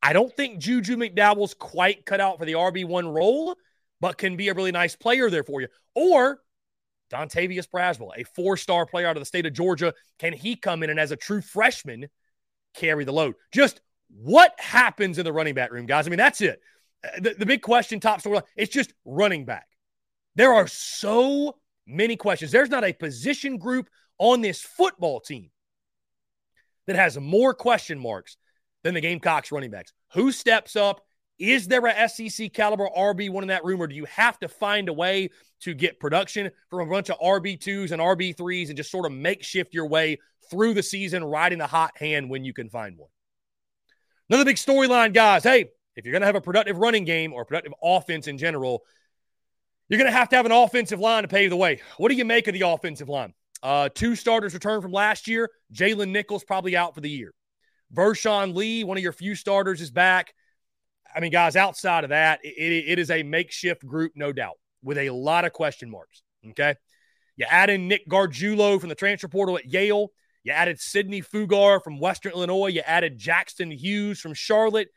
I 0.01 0.13
don't 0.13 0.35
think 0.35 0.59
Juju 0.59 0.95
McDowell's 0.95 1.53
quite 1.53 2.05
cut 2.05 2.19
out 2.19 2.39
for 2.39 2.45
the 2.45 2.53
RB1 2.53 3.13
role, 3.13 3.55
but 3.99 4.17
can 4.17 4.35
be 4.35 4.49
a 4.49 4.53
really 4.53 4.71
nice 4.71 4.95
player 4.95 5.29
there 5.29 5.43
for 5.43 5.61
you. 5.61 5.67
Or 5.93 6.41
Dontavius 7.11 7.67
Braswell, 7.67 8.11
a 8.17 8.23
four 8.23 8.57
star 8.57 8.85
player 8.85 9.07
out 9.07 9.17
of 9.17 9.21
the 9.21 9.25
state 9.25 9.45
of 9.45 9.53
Georgia, 9.53 9.93
can 10.17 10.33
he 10.33 10.55
come 10.55 10.81
in 10.81 10.89
and 10.89 10.99
as 10.99 11.11
a 11.11 11.17
true 11.17 11.41
freshman 11.41 12.07
carry 12.73 13.03
the 13.03 13.13
load? 13.13 13.35
Just 13.51 13.81
what 14.15 14.53
happens 14.59 15.17
in 15.17 15.25
the 15.25 15.33
running 15.33 15.53
back 15.53 15.71
room, 15.71 15.85
guys? 15.85 16.07
I 16.07 16.09
mean, 16.09 16.17
that's 16.17 16.41
it. 16.41 16.61
Uh, 17.03 17.19
the, 17.19 17.35
the 17.39 17.45
big 17.45 17.61
question, 17.61 17.99
top 17.99 18.19
story, 18.19 18.41
it's 18.55 18.71
just 18.71 18.93
running 19.05 19.45
back. 19.45 19.67
There 20.35 20.53
are 20.53 20.67
so 20.67 21.57
many 21.87 22.15
questions. 22.15 22.51
There's 22.51 22.69
not 22.69 22.83
a 22.83 22.93
position 22.93 23.57
group 23.57 23.89
on 24.17 24.41
this 24.41 24.61
football 24.61 25.19
team 25.19 25.49
that 26.87 26.95
has 26.95 27.17
more 27.19 27.53
question 27.53 27.99
marks 27.99 28.37
than 28.83 28.93
the 28.93 29.01
Gamecocks 29.01 29.51
running 29.51 29.71
backs. 29.71 29.93
Who 30.13 30.31
steps 30.31 30.75
up? 30.75 31.01
Is 31.39 31.67
there 31.67 31.85
a 31.85 32.07
SEC 32.07 32.53
caliber 32.53 32.87
RB1 32.95 33.41
in 33.41 33.47
that 33.47 33.65
room, 33.65 33.81
or 33.81 33.87
do 33.87 33.95
you 33.95 34.05
have 34.05 34.39
to 34.39 34.47
find 34.47 34.89
a 34.89 34.93
way 34.93 35.29
to 35.61 35.73
get 35.73 35.99
production 35.99 36.51
from 36.69 36.87
a 36.87 36.91
bunch 36.91 37.09
of 37.09 37.19
RB2s 37.19 37.91
and 37.91 37.99
RB3s 37.99 38.67
and 38.67 38.77
just 38.77 38.91
sort 38.91 39.07
of 39.07 39.11
makeshift 39.11 39.73
your 39.73 39.87
way 39.87 40.19
through 40.51 40.75
the 40.75 40.83
season, 40.83 41.23
riding 41.23 41.57
the 41.57 41.67
hot 41.67 41.97
hand 41.97 42.29
when 42.29 42.43
you 42.43 42.53
can 42.53 42.69
find 42.69 42.95
one? 42.97 43.09
Another 44.31 44.45
big 44.45 44.55
storyline, 44.55 45.13
guys. 45.13 45.43
Hey, 45.43 45.71
if 45.97 46.05
you're 46.05 46.13
going 46.13 46.21
to 46.21 46.25
have 46.25 46.37
a 46.37 46.41
productive 46.41 46.77
running 46.77 47.03
game 47.03 47.33
or 47.33 47.43
productive 47.43 47.73
offense 47.83 48.27
in 48.27 48.37
general, 48.37 48.81
you're 49.89 49.97
going 49.97 50.09
to 50.09 50.17
have 50.17 50.29
to 50.29 50.37
have 50.37 50.45
an 50.45 50.53
offensive 50.53 51.01
line 51.01 51.23
to 51.23 51.27
pave 51.27 51.49
the 51.49 51.57
way. 51.57 51.81
What 51.97 52.07
do 52.07 52.15
you 52.15 52.23
make 52.23 52.47
of 52.47 52.53
the 52.53 52.61
offensive 52.61 53.09
line? 53.09 53.33
Uh, 53.61 53.89
two 53.93 54.15
starters 54.15 54.53
returned 54.53 54.83
from 54.83 54.93
last 54.93 55.27
year. 55.27 55.49
Jalen 55.73 56.11
Nichols 56.11 56.45
probably 56.45 56.77
out 56.77 56.95
for 56.95 57.01
the 57.01 57.09
year. 57.09 57.33
Vershon 57.91 58.55
Lee, 58.55 58.85
one 58.85 58.95
of 58.95 59.03
your 59.03 59.11
few 59.11 59.35
starters, 59.35 59.81
is 59.81 59.91
back. 59.91 60.33
I 61.13 61.19
mean, 61.19 61.33
guys, 61.33 61.57
outside 61.57 62.05
of 62.05 62.11
that, 62.11 62.39
it, 62.41 62.85
it 62.87 62.99
is 62.99 63.11
a 63.11 63.23
makeshift 63.23 63.85
group, 63.85 64.13
no 64.15 64.31
doubt, 64.31 64.57
with 64.81 64.97
a 64.97 65.09
lot 65.09 65.43
of 65.43 65.51
question 65.51 65.91
marks. 65.91 66.23
Okay. 66.51 66.75
You 67.35 67.47
add 67.49 67.69
in 67.69 67.89
Nick 67.89 68.07
Gargiulo 68.07 68.79
from 68.79 68.87
the 68.87 68.95
transfer 68.95 69.27
portal 69.27 69.57
at 69.57 69.65
Yale. 69.65 70.13
You 70.43 70.53
added 70.53 70.79
Sidney 70.79 71.21
Fugar 71.21 71.83
from 71.83 71.99
Western 71.99 72.33
Illinois. 72.33 72.67
You 72.67 72.81
added 72.81 73.17
Jackson 73.17 73.69
Hughes 73.69 74.19
from 74.19 74.33
Charlotte. 74.33 74.89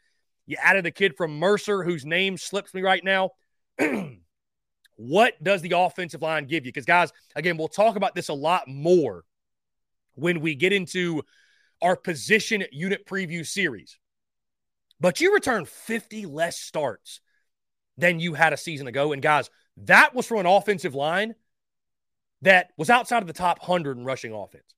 You 0.46 0.56
added 0.62 0.84
the 0.84 0.90
kid 0.90 1.16
from 1.16 1.38
Mercer 1.38 1.82
whose 1.82 2.04
name 2.04 2.36
slips 2.36 2.72
me 2.74 2.82
right 2.82 3.04
now. 3.04 3.30
what 4.96 5.42
does 5.42 5.62
the 5.62 5.76
offensive 5.76 6.22
line 6.22 6.46
give 6.46 6.64
you? 6.64 6.72
Because, 6.72 6.84
guys, 6.84 7.12
again, 7.34 7.56
we'll 7.56 7.68
talk 7.68 7.96
about 7.96 8.14
this 8.14 8.28
a 8.28 8.34
lot 8.34 8.68
more 8.68 9.24
when 10.14 10.40
we 10.40 10.54
get 10.54 10.72
into 10.72 11.22
our 11.82 11.96
position 11.96 12.64
unit 12.72 13.06
preview 13.06 13.46
series. 13.46 13.98
But 15.00 15.20
you 15.20 15.34
return 15.34 15.66
50 15.66 16.26
less 16.26 16.58
starts 16.58 17.20
than 17.98 18.20
you 18.20 18.34
had 18.34 18.52
a 18.52 18.58
season 18.58 18.86
ago. 18.86 19.12
And, 19.12 19.20
guys, 19.20 19.50
that 19.78 20.14
was 20.14 20.26
from 20.26 20.38
an 20.38 20.46
offensive 20.46 20.94
line 20.94 21.34
that 22.42 22.70
was 22.76 22.90
outside 22.90 23.22
of 23.22 23.26
the 23.26 23.32
top 23.32 23.58
100 23.60 23.98
in 23.98 24.04
rushing 24.04 24.32
offense. 24.32 24.74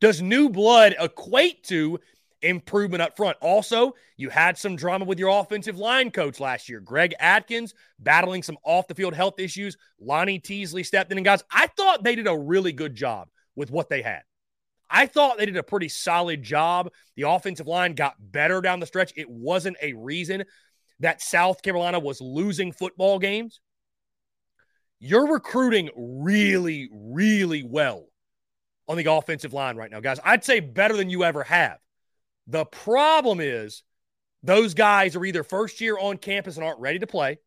Does 0.00 0.20
new 0.20 0.48
blood 0.50 0.94
equate 1.00 1.64
to 1.64 1.98
improvement 2.42 3.02
up 3.02 3.16
front? 3.16 3.36
Also, 3.40 3.94
you 4.16 4.28
had 4.28 4.58
some 4.58 4.76
drama 4.76 5.06
with 5.06 5.18
your 5.18 5.40
offensive 5.40 5.78
line 5.78 6.10
coach 6.10 6.38
last 6.38 6.68
year, 6.68 6.80
Greg 6.80 7.14
Adkins, 7.18 7.74
battling 7.98 8.42
some 8.42 8.58
off 8.62 8.88
the 8.88 8.94
field 8.94 9.14
health 9.14 9.38
issues. 9.38 9.76
Lonnie 9.98 10.38
Teasley 10.38 10.82
stepped 10.82 11.10
in. 11.12 11.18
And 11.18 11.24
guys, 11.24 11.42
I 11.50 11.68
thought 11.68 12.04
they 12.04 12.14
did 12.14 12.26
a 12.26 12.36
really 12.36 12.72
good 12.72 12.94
job 12.94 13.28
with 13.54 13.70
what 13.70 13.88
they 13.88 14.02
had. 14.02 14.22
I 14.88 15.06
thought 15.06 15.38
they 15.38 15.46
did 15.46 15.56
a 15.56 15.62
pretty 15.62 15.88
solid 15.88 16.42
job. 16.42 16.92
The 17.16 17.28
offensive 17.28 17.66
line 17.66 17.94
got 17.94 18.14
better 18.18 18.60
down 18.60 18.80
the 18.80 18.86
stretch. 18.86 19.12
It 19.16 19.28
wasn't 19.28 19.78
a 19.82 19.94
reason 19.94 20.44
that 21.00 21.22
South 21.22 21.62
Carolina 21.62 21.98
was 21.98 22.20
losing 22.20 22.70
football 22.70 23.18
games. 23.18 23.60
You're 25.00 25.32
recruiting 25.32 25.90
really, 25.96 26.88
really 26.92 27.62
well 27.62 28.06
on 28.88 28.96
the 28.96 29.10
offensive 29.10 29.52
line 29.52 29.76
right 29.76 29.90
now, 29.90 30.00
guys. 30.00 30.20
I'd 30.24 30.44
say 30.44 30.60
better 30.60 30.96
than 30.96 31.10
you 31.10 31.24
ever 31.24 31.42
have. 31.44 31.78
The 32.46 32.64
problem 32.64 33.40
is 33.40 33.82
those 34.42 34.74
guys 34.74 35.16
are 35.16 35.24
either 35.24 35.42
first 35.42 35.80
year 35.80 35.98
on 35.98 36.18
campus 36.18 36.56
and 36.56 36.64
aren't 36.64 36.80
ready 36.80 37.00
to 37.00 37.06
play, 37.06 37.38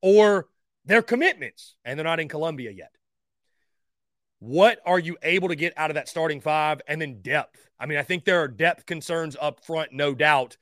or 0.00 0.48
they're 0.84 1.02
commitments 1.02 1.76
and 1.84 1.98
they're 1.98 2.04
not 2.04 2.20
in 2.20 2.28
Columbia 2.28 2.70
yet. 2.70 2.92
What 4.38 4.78
are 4.86 4.98
you 4.98 5.16
able 5.22 5.48
to 5.48 5.56
get 5.56 5.74
out 5.76 5.90
of 5.90 5.96
that 5.96 6.08
starting 6.08 6.40
five? 6.40 6.80
And 6.86 7.00
then 7.00 7.20
depth. 7.20 7.68
I 7.78 7.86
mean, 7.86 7.98
I 7.98 8.02
think 8.02 8.24
there 8.24 8.40
are 8.40 8.48
depth 8.48 8.86
concerns 8.86 9.36
up 9.40 9.64
front, 9.64 9.92
no 9.92 10.14
doubt. 10.14 10.56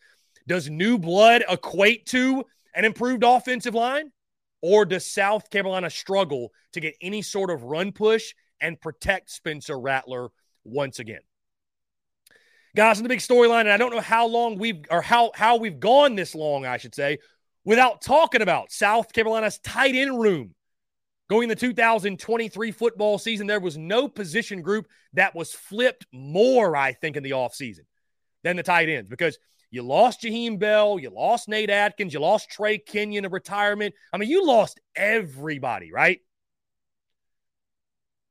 Does 0.49 0.71
new 0.71 0.99
blood 0.99 1.45
equate 1.49 2.07
to 2.07 2.45
an 2.75 2.85
improved 2.85 3.23
offensive 3.23 3.75
line? 3.75 4.11
Or 4.62 4.85
does 4.85 5.05
South 5.05 5.51
Carolina 5.51 5.91
struggle 5.91 6.53
to 6.73 6.81
get 6.81 6.97
any 7.01 7.23
sort 7.23 7.51
of 7.51 7.62
run 7.65 7.93
push 7.93 8.35
and 8.61 8.81
protect 8.81 9.31
Spencer 9.31 9.79
Rattler 9.79 10.29
once 10.64 10.99
again. 10.99 11.21
Guys, 12.75 12.99
in 12.99 13.05
the 13.05 13.09
big 13.09 13.21
storyline, 13.21 13.61
and 13.62 13.71
I 13.71 13.79
don't 13.79 13.92
know 13.92 14.01
how 14.01 14.27
long 14.27 14.59
we've 14.59 14.85
or 14.90 15.01
how 15.01 15.31
how 15.35 15.57
we've 15.57 15.81
gone 15.81 16.14
this 16.14 16.35
long, 16.35 16.66
I 16.66 16.77
should 16.77 16.95
say, 16.95 17.19
without 17.64 18.03
talking 18.03 18.42
about 18.42 18.71
South 18.71 19.12
Carolina's 19.12 19.59
tight 19.59 19.95
end 19.95 20.19
room. 20.19 20.55
Going 21.29 21.49
the 21.49 21.57
2023 21.57 22.71
football 22.71 23.19
season, 23.19 23.49
there 23.49 23.59
was 23.59 23.77
no 23.77 24.07
position 24.07 24.62
group 24.62 24.87
that 25.14 25.35
was 25.35 25.53
flipped 25.53 26.07
more, 26.12 26.77
I 26.77 26.92
think, 26.92 27.16
in 27.16 27.25
the 27.25 27.33
offseason 27.33 27.81
than 28.45 28.57
the 28.57 28.62
tight 28.62 28.88
ends 28.88 29.09
because 29.09 29.37
you 29.71 29.83
lost 29.83 30.23
Jaheim 30.23 30.59
Bell, 30.59 31.01
you 31.01 31.11
lost 31.11 31.49
Nate 31.49 31.71
Adkins, 31.71 32.14
you 32.14 32.21
lost 32.21 32.49
Trey 32.49 32.79
Kenyon 32.79 33.25
of 33.25 33.33
retirement. 33.33 33.95
I 34.12 34.19
mean, 34.19 34.31
you 34.31 34.47
lost 34.47 34.79
everybody, 34.95 35.90
right? 35.90 36.21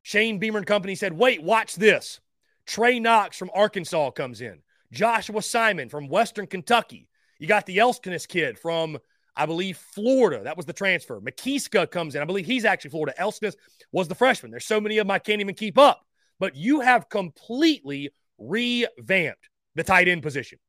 Shane 0.05 0.37
Beamer 0.37 0.59
and 0.59 0.67
company 0.67 0.93
said, 0.93 1.13
wait, 1.13 1.41
watch 1.41 1.73
this. 1.73 2.19
Trey 2.67 2.99
Knox 2.99 3.37
from 3.37 3.49
Arkansas 3.55 4.11
comes 4.11 4.39
in. 4.39 4.59
Joshua 4.91 5.41
Simon 5.41 5.89
from 5.89 6.09
Western 6.09 6.45
Kentucky. 6.45 7.09
You 7.39 7.47
got 7.47 7.65
the 7.65 7.79
Elskins 7.79 8.27
kid 8.27 8.59
from 8.59 8.99
I 9.35 9.47
believe 9.47 9.77
Florida, 9.77 10.43
that 10.43 10.57
was 10.57 10.67
the 10.67 10.73
transfer. 10.73 11.19
McKeeska 11.19 11.89
comes 11.89 12.13
in. 12.13 12.21
I 12.21 12.25
believe 12.25 12.45
he's 12.45 12.65
actually 12.65 12.91
Florida. 12.91 13.15
Elsness 13.19 13.55
was 13.91 14.07
the 14.07 14.13
freshman. 14.13 14.51
There's 14.51 14.67
so 14.67 14.79
many 14.79 14.99
of 14.99 15.07
them 15.07 15.11
I 15.11 15.17
can't 15.17 15.41
even 15.41 15.55
keep 15.55 15.79
up. 15.79 16.05
But 16.39 16.55
you 16.55 16.81
have 16.81 17.09
completely 17.09 18.11
revamped 18.37 19.49
the 19.73 19.83
tight 19.83 20.07
end 20.07 20.21
position. 20.21 20.59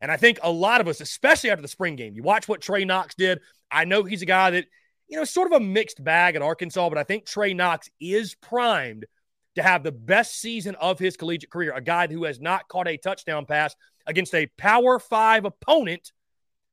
And 0.00 0.10
I 0.10 0.16
think 0.16 0.40
a 0.42 0.50
lot 0.50 0.80
of 0.80 0.88
us, 0.88 1.00
especially 1.00 1.50
after 1.50 1.62
the 1.62 1.68
spring 1.68 1.94
game, 1.94 2.14
you 2.16 2.24
watch 2.24 2.48
what 2.48 2.60
Trey 2.60 2.84
Knox 2.84 3.14
did. 3.14 3.38
I 3.70 3.84
know 3.84 4.02
he's 4.02 4.22
a 4.22 4.26
guy 4.26 4.50
that, 4.50 4.64
you 5.08 5.18
know, 5.18 5.24
sort 5.24 5.52
of 5.52 5.60
a 5.60 5.64
mixed 5.64 6.02
bag 6.02 6.36
at 6.36 6.42
Arkansas, 6.42 6.88
but 6.88 6.98
I 6.98 7.04
think 7.04 7.26
Trey 7.26 7.54
Knox 7.54 7.90
is 8.00 8.34
primed 8.34 9.06
to 9.54 9.62
have 9.62 9.82
the 9.82 9.92
best 9.92 10.40
season 10.40 10.74
of 10.76 10.98
his 10.98 11.16
collegiate 11.16 11.50
career. 11.50 11.72
A 11.74 11.80
guy 11.80 12.06
who 12.06 12.24
has 12.24 12.40
not 12.40 12.68
caught 12.68 12.88
a 12.88 12.96
touchdown 12.96 13.46
pass 13.46 13.74
against 14.06 14.34
a 14.34 14.46
Power 14.58 14.98
Five 14.98 15.44
opponent 15.44 16.12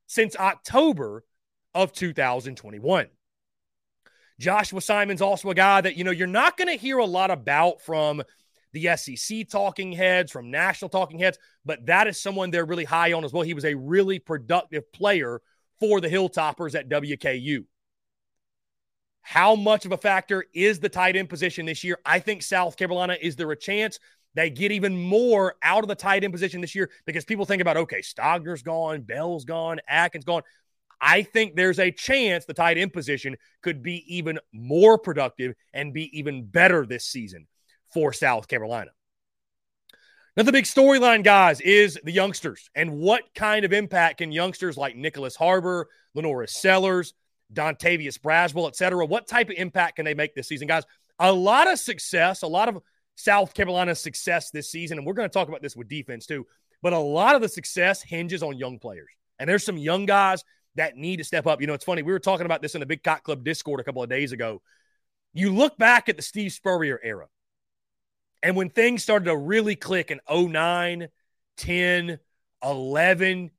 since 0.08 0.36
October 0.36 1.24
of 1.74 1.94
2021. 1.94 3.08
Joshua 4.40 4.82
Simon's 4.82 5.22
also 5.22 5.50
a 5.50 5.56
guy 5.56 5.82
that, 5.82 5.96
you 5.96 6.04
know, 6.04 6.12
you're 6.12 6.28
not 6.28 6.58
going 6.58 6.68
to 6.68 6.82
hear 6.82 6.98
a 6.98 7.06
lot 7.06 7.30
about 7.30 7.82
from 7.82 8.24
the 8.74 8.96
SEC 8.96 9.48
talking 9.50 9.92
heads, 9.92 10.32
from 10.32 10.50
national 10.50 10.90
talking 10.90 11.20
heads, 11.20 11.38
but 11.64 11.86
that 11.86 12.08
is 12.08 12.20
someone 12.20 12.50
they're 12.50 12.66
really 12.66 12.86
high 12.86 13.14
on 13.14 13.24
as 13.24 13.32
well. 13.32 13.44
He 13.44 13.54
was 13.54 13.66
a 13.66 13.76
really 13.76 14.18
productive 14.18 14.92
player 14.92 15.42
for 15.80 16.02
the 16.02 16.10
Hilltoppers 16.10 16.74
at 16.74 16.90
WKU. 16.90 17.66
How 19.32 19.56
much 19.56 19.86
of 19.86 19.94
a 19.94 19.98
factor 19.98 20.44
is 20.54 20.82
the 20.82 20.90
tight 20.90 21.16
end 21.16 21.30
position 21.30 21.66
this 21.66 21.86
year? 21.86 21.98
I 22.06 22.20
think 22.20 22.44
South 22.44 22.76
Carolina 22.76 23.16
is 23.22 23.38
there 23.38 23.50
a 23.50 23.56
chance 23.56 23.98
they 24.34 24.50
get 24.50 24.74
even 24.74 25.02
more 25.02 25.56
out 25.64 25.86
of 25.86 25.88
the 25.88 25.96
tight 25.96 26.26
end 26.26 26.34
position 26.34 26.60
this 26.60 26.76
year 26.76 26.90
because 27.06 27.24
people 27.24 27.46
think 27.46 27.62
about, 27.62 27.78
okay, 27.78 28.02
Stogner's 28.02 28.62
gone, 28.62 29.04
Bell's 29.04 29.46
gone, 29.46 29.80
Adkins 29.88 30.26
gone. 30.26 30.42
I 31.00 31.24
think 31.24 31.56
there's 31.56 31.80
a 31.80 31.92
chance 31.92 32.44
the 32.44 32.54
tight 32.54 32.78
end 32.78 32.92
position 32.92 33.38
could 33.62 33.82
be 33.82 34.04
even 34.18 34.38
more 34.52 34.98
productive 34.98 35.54
and 35.74 35.94
be 35.94 36.10
even 36.20 36.44
better 36.44 36.86
this 36.86 37.06
season 37.06 37.48
for 37.94 38.12
South 38.12 38.50
Carolina. 38.50 38.92
Another 40.36 40.52
big 40.52 40.66
storyline, 40.66 41.24
guys, 41.24 41.62
is 41.62 41.98
the 42.04 42.12
youngsters 42.12 42.70
and 42.76 42.98
what 42.98 43.24
kind 43.34 43.64
of 43.64 43.72
impact 43.72 44.18
can 44.18 44.34
youngsters 44.34 44.76
like 44.76 44.98
Nyckoles 44.98 45.38
Harbor, 45.38 45.88
LaNorris 46.18 46.50
Sellers, 46.50 47.14
Dontavius 47.54 48.20
Braswell, 48.20 48.68
et 48.68 48.76
cetera, 48.76 49.06
what 49.06 49.28
type 49.28 49.50
of 49.50 49.56
impact 49.58 49.98
can 49.98 50.06
they 50.06 50.14
make 50.14 50.36
this 50.36 50.48
season, 50.48 50.68
guys? 50.68 50.84
A 51.20 51.32
lot 51.32 51.72
of 51.72 51.80
success, 51.80 52.42
a 52.42 52.48
lot 52.48 52.70
of 52.70 52.82
South 53.16 53.54
Carolina's 53.54 54.00
success 54.00 54.52
this 54.52 54.72
season, 54.72 54.98
and 54.98 55.06
we're 55.06 55.14
going 55.14 55.30
to 55.30 55.34
talk 55.34 55.48
about 55.48 55.62
this 55.62 55.76
with 55.76 55.88
defense 55.88 56.26
too, 56.26 56.48
but 56.82 56.94
a 56.94 57.00
lot 57.00 57.36
of 57.36 57.42
the 57.42 57.50
success 57.50 58.02
hinges 58.02 58.42
on 58.42 58.58
young 58.58 58.80
players. 58.80 59.10
And 59.40 59.50
there's 59.50 59.64
some 59.64 59.78
young 59.78 60.06
guys 60.06 60.44
that 60.76 60.96
need 60.96 61.18
to 61.18 61.24
step 61.24 61.48
up. 61.48 61.62
You 61.62 61.68
know, 61.68 61.74
it's 61.74 61.86
funny. 61.86 62.02
We 62.02 62.14
were 62.14 62.20
talking 62.20 62.46
about 62.46 62.62
this 62.62 62.76
in 62.76 62.80
the 62.80 62.86
Big 62.86 63.04
Cock 63.04 63.24
Club 63.24 63.44
Discord 63.44 63.80
a 63.80 63.84
couple 63.84 64.02
of 64.02 64.10
days 64.10 64.32
ago. 64.32 64.62
You 65.34 65.54
look 65.54 65.78
back 65.78 66.10
at 66.10 66.18
the 66.18 66.24
Steve 66.24 66.52
Spurrier 66.52 67.00
era, 67.04 67.28
and 68.44 68.56
when 68.56 68.70
things 68.70 69.04
started 69.04 69.26
to 69.26 69.38
really 69.38 69.76
click 69.76 70.12
in 70.12 70.20
09, 70.30 71.08
10, 71.58 72.20
11, 72.64 73.52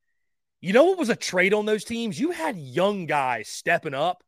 you 0.63 0.73
know 0.73 0.85
what 0.85 0.99
was 0.99 1.11
a 1.11 1.17
trade 1.17 1.53
on 1.53 1.67
those 1.67 1.85
teams? 1.85 2.19
You 2.19 2.31
had 2.31 2.57
young 2.57 3.07
guys 3.07 3.49
stepping 3.49 3.95
up 3.95 4.23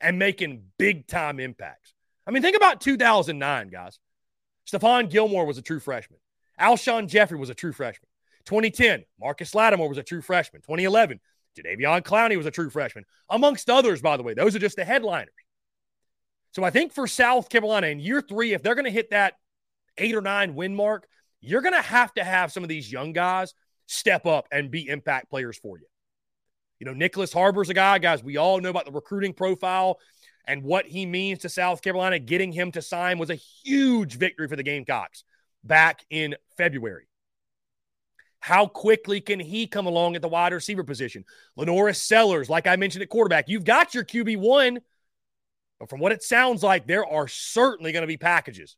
and 0.00 0.18
making 0.18 0.64
big 0.78 1.06
time 1.06 1.38
impacts. 1.38 1.94
I 2.26 2.32
mean, 2.32 2.42
think 2.42 2.56
about 2.56 2.80
2009, 2.80 3.68
guys. 3.68 3.98
Stephon 4.68 5.08
Gilmore 5.08 5.46
was 5.46 5.58
a 5.58 5.62
true 5.62 5.78
freshman. 5.78 6.18
Alshon 6.60 7.06
Jeffery 7.06 7.38
was 7.38 7.50
a 7.50 7.54
true 7.54 7.72
freshman. 7.72 8.08
2010, 8.46 9.04
Marcus 9.20 9.54
Lattimore 9.54 9.88
was 9.88 9.98
a 9.98 10.02
true 10.02 10.20
freshman. 10.20 10.60
2011, 10.62 11.20
Jadeveon 11.56 12.02
Clowney 12.02 12.36
was 12.36 12.46
a 12.46 12.50
true 12.50 12.68
freshman, 12.68 13.04
amongst 13.30 13.70
others, 13.70 14.02
by 14.02 14.16
the 14.16 14.24
way. 14.24 14.34
Those 14.34 14.56
are 14.56 14.60
just 14.60 14.76
the 14.76 14.84
headliners. 14.84 15.30
So 16.52 16.64
I 16.64 16.70
think 16.70 16.92
for 16.92 17.06
South 17.06 17.48
Carolina 17.48 17.86
in 17.86 18.00
year 18.00 18.20
three, 18.20 18.54
if 18.54 18.62
they're 18.62 18.74
going 18.74 18.86
to 18.86 18.90
hit 18.90 19.10
that 19.10 19.34
eight 19.98 20.16
or 20.16 20.20
nine 20.20 20.56
win 20.56 20.74
mark, 20.74 21.06
you're 21.40 21.60
going 21.60 21.74
to 21.74 21.82
have 21.82 22.12
to 22.14 22.24
have 22.24 22.50
some 22.50 22.64
of 22.64 22.68
these 22.68 22.90
young 22.90 23.12
guys 23.12 23.54
step 23.86 24.26
up 24.26 24.46
and 24.50 24.70
be 24.70 24.88
impact 24.88 25.30
players 25.30 25.58
for 25.58 25.78
you. 25.78 25.86
You 26.78 26.86
know, 26.86 26.92
Nyckoles 26.92 27.32
Harbor's 27.32 27.70
a 27.70 27.74
guy, 27.74 27.98
guys, 27.98 28.22
we 28.22 28.36
all 28.36 28.60
know 28.60 28.70
about 28.70 28.84
the 28.84 28.92
recruiting 28.92 29.32
profile 29.32 29.98
and 30.46 30.62
what 30.62 30.86
he 30.86 31.06
means 31.06 31.40
to 31.40 31.48
South 31.48 31.82
Carolina. 31.82 32.18
Getting 32.18 32.52
him 32.52 32.70
to 32.72 32.82
sign 32.82 33.18
was 33.18 33.30
a 33.30 33.34
huge 33.34 34.16
victory 34.16 34.48
for 34.48 34.56
the 34.56 34.62
Gamecocks 34.62 35.24
back 35.64 36.04
in 36.10 36.36
February. 36.56 37.08
How 38.40 38.66
quickly 38.66 39.20
can 39.20 39.40
he 39.40 39.66
come 39.66 39.86
along 39.86 40.14
at 40.14 40.22
the 40.22 40.28
wide 40.28 40.52
receiver 40.52 40.84
position? 40.84 41.24
LaNorris 41.58 41.96
Sellers, 41.96 42.48
like 42.48 42.66
I 42.66 42.76
mentioned 42.76 43.02
at 43.02 43.08
quarterback, 43.08 43.48
you've 43.48 43.64
got 43.64 43.94
your 43.94 44.04
QB1, 44.04 44.78
but 45.80 45.90
from 45.90 46.00
what 46.00 46.12
it 46.12 46.22
sounds 46.22 46.62
like, 46.62 46.86
there 46.86 47.04
are 47.06 47.26
certainly 47.26 47.92
going 47.92 48.02
to 48.02 48.06
be 48.06 48.16
packages 48.16 48.76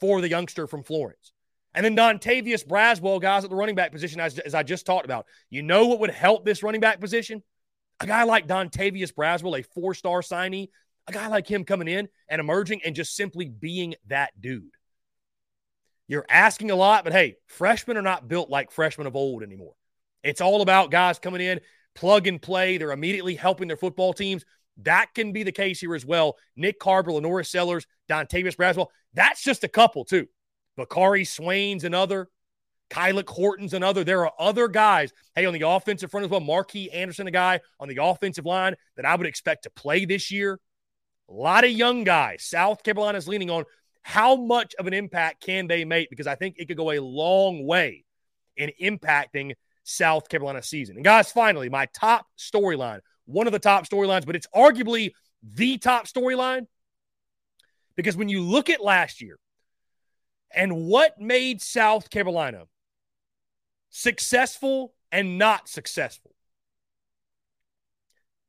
for 0.00 0.20
the 0.20 0.28
youngster 0.28 0.66
from 0.66 0.82
Florence. 0.82 1.32
And 1.74 1.84
then 1.84 1.96
Dontavius 1.96 2.66
Braswell, 2.66 3.20
guys 3.20 3.44
at 3.44 3.50
the 3.50 3.56
running 3.56 3.74
back 3.74 3.92
position, 3.92 4.20
as, 4.20 4.38
as 4.38 4.54
I 4.54 4.62
just 4.62 4.86
talked 4.86 5.04
about. 5.04 5.26
You 5.50 5.62
know 5.62 5.86
what 5.86 6.00
would 6.00 6.10
help 6.10 6.44
this 6.44 6.62
running 6.62 6.80
back 6.80 7.00
position? 7.00 7.42
A 8.00 8.06
guy 8.06 8.24
like 8.24 8.46
Dontavius 8.46 9.12
Braswell, 9.12 9.58
a 9.58 9.62
four 9.62 9.94
star 9.94 10.20
signee, 10.20 10.70
a 11.06 11.12
guy 11.12 11.28
like 11.28 11.46
him 11.46 11.64
coming 11.64 11.88
in 11.88 12.08
and 12.28 12.40
emerging 12.40 12.80
and 12.84 12.94
just 12.94 13.16
simply 13.16 13.48
being 13.48 13.94
that 14.06 14.30
dude. 14.40 14.70
You're 16.06 16.26
asking 16.28 16.70
a 16.70 16.76
lot, 16.76 17.04
but 17.04 17.12
hey, 17.12 17.36
freshmen 17.46 17.96
are 17.96 18.02
not 18.02 18.28
built 18.28 18.48
like 18.48 18.70
freshmen 18.70 19.06
of 19.06 19.14
old 19.14 19.42
anymore. 19.42 19.74
It's 20.22 20.40
all 20.40 20.62
about 20.62 20.90
guys 20.90 21.18
coming 21.18 21.40
in, 21.40 21.60
plug 21.94 22.26
and 22.26 22.40
play. 22.40 22.78
They're 22.78 22.92
immediately 22.92 23.34
helping 23.34 23.68
their 23.68 23.76
football 23.76 24.14
teams. 24.14 24.44
That 24.82 25.08
can 25.14 25.32
be 25.32 25.42
the 25.42 25.52
case 25.52 25.80
here 25.80 25.94
as 25.94 26.06
well. 26.06 26.36
Nick 26.56 26.78
Carver, 26.78 27.10
LaNorris 27.10 27.48
Sellers, 27.48 27.86
Dontavius 28.08 28.56
Braswell. 28.56 28.86
That's 29.12 29.42
just 29.42 29.64
a 29.64 29.68
couple, 29.68 30.04
too. 30.04 30.28
Bakari 30.78 31.24
Swain's 31.24 31.84
another. 31.84 32.28
Kylik 32.90 33.28
Horton's 33.28 33.74
another. 33.74 34.02
There 34.02 34.24
are 34.24 34.32
other 34.38 34.66
guys, 34.68 35.12
hey, 35.34 35.44
on 35.44 35.52
the 35.52 35.68
offensive 35.68 36.10
front 36.10 36.24
as 36.24 36.30
well. 36.30 36.40
Marquis 36.40 36.90
Anderson, 36.90 37.26
a 37.26 37.30
guy 37.30 37.60
on 37.78 37.88
the 37.88 38.02
offensive 38.02 38.46
line 38.46 38.76
that 38.96 39.04
I 39.04 39.14
would 39.14 39.26
expect 39.26 39.64
to 39.64 39.70
play 39.70 40.06
this 40.06 40.30
year. 40.30 40.58
A 41.28 41.32
lot 41.32 41.64
of 41.64 41.70
young 41.70 42.04
guys. 42.04 42.44
South 42.44 42.82
Carolina 42.82 43.18
is 43.18 43.28
leaning 43.28 43.50
on 43.50 43.64
how 44.02 44.36
much 44.36 44.74
of 44.76 44.86
an 44.86 44.94
impact 44.94 45.44
can 45.44 45.66
they 45.66 45.84
make 45.84 46.08
because 46.08 46.26
I 46.26 46.34
think 46.34 46.54
it 46.58 46.66
could 46.66 46.78
go 46.78 46.92
a 46.92 47.00
long 47.00 47.66
way 47.66 48.04
in 48.56 48.72
impacting 48.80 49.52
South 49.84 50.28
Carolina 50.30 50.62
season. 50.62 50.96
And 50.96 51.04
guys, 51.04 51.30
finally, 51.30 51.68
my 51.68 51.86
top 51.86 52.26
storyline, 52.38 53.00
one 53.26 53.46
of 53.46 53.52
the 53.52 53.58
top 53.58 53.86
storylines, 53.86 54.24
but 54.24 54.36
it's 54.36 54.46
arguably 54.54 55.12
the 55.42 55.76
top 55.76 56.06
storyline 56.06 56.66
because 57.96 58.16
when 58.16 58.30
you 58.30 58.42
look 58.42 58.70
at 58.70 58.82
last 58.82 59.20
year 59.20 59.38
and 60.50 60.86
what 60.86 61.20
made 61.20 61.60
South 61.60 62.10
Carolina 62.10 62.64
successful 63.90 64.94
and 65.10 65.38
not 65.38 65.68
successful, 65.68 66.34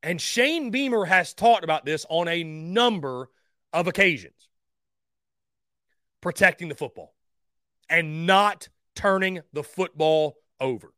and 0.02 0.20
Shane 0.20 0.70
Beamer 0.70 1.04
has 1.04 1.34
talked 1.34 1.64
about 1.64 1.84
this 1.84 2.06
on 2.08 2.28
a 2.28 2.42
number 2.42 3.28
of 3.72 3.86
occasions 3.86 4.48
protecting 6.20 6.68
the 6.68 6.74
football 6.74 7.14
and 7.88 8.26
not 8.26 8.68
turning 8.94 9.40
the 9.52 9.62
football 9.62 10.36
over. 10.60 10.92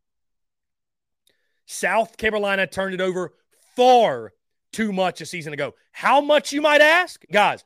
South 1.66 2.16
Carolina 2.16 2.66
turned 2.66 2.94
it 2.94 3.00
over 3.00 3.32
far 3.76 4.32
too 4.72 4.92
much 4.92 5.20
a 5.20 5.26
season 5.26 5.52
ago. 5.52 5.74
How 5.92 6.20
much, 6.20 6.52
you 6.52 6.60
might 6.60 6.80
ask? 6.80 7.24
Guys, 7.30 7.64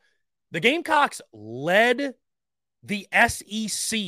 the 0.50 0.60
Gamecocks 0.60 1.20
led 1.32 2.14
the 2.86 3.06
SEC 3.28 3.98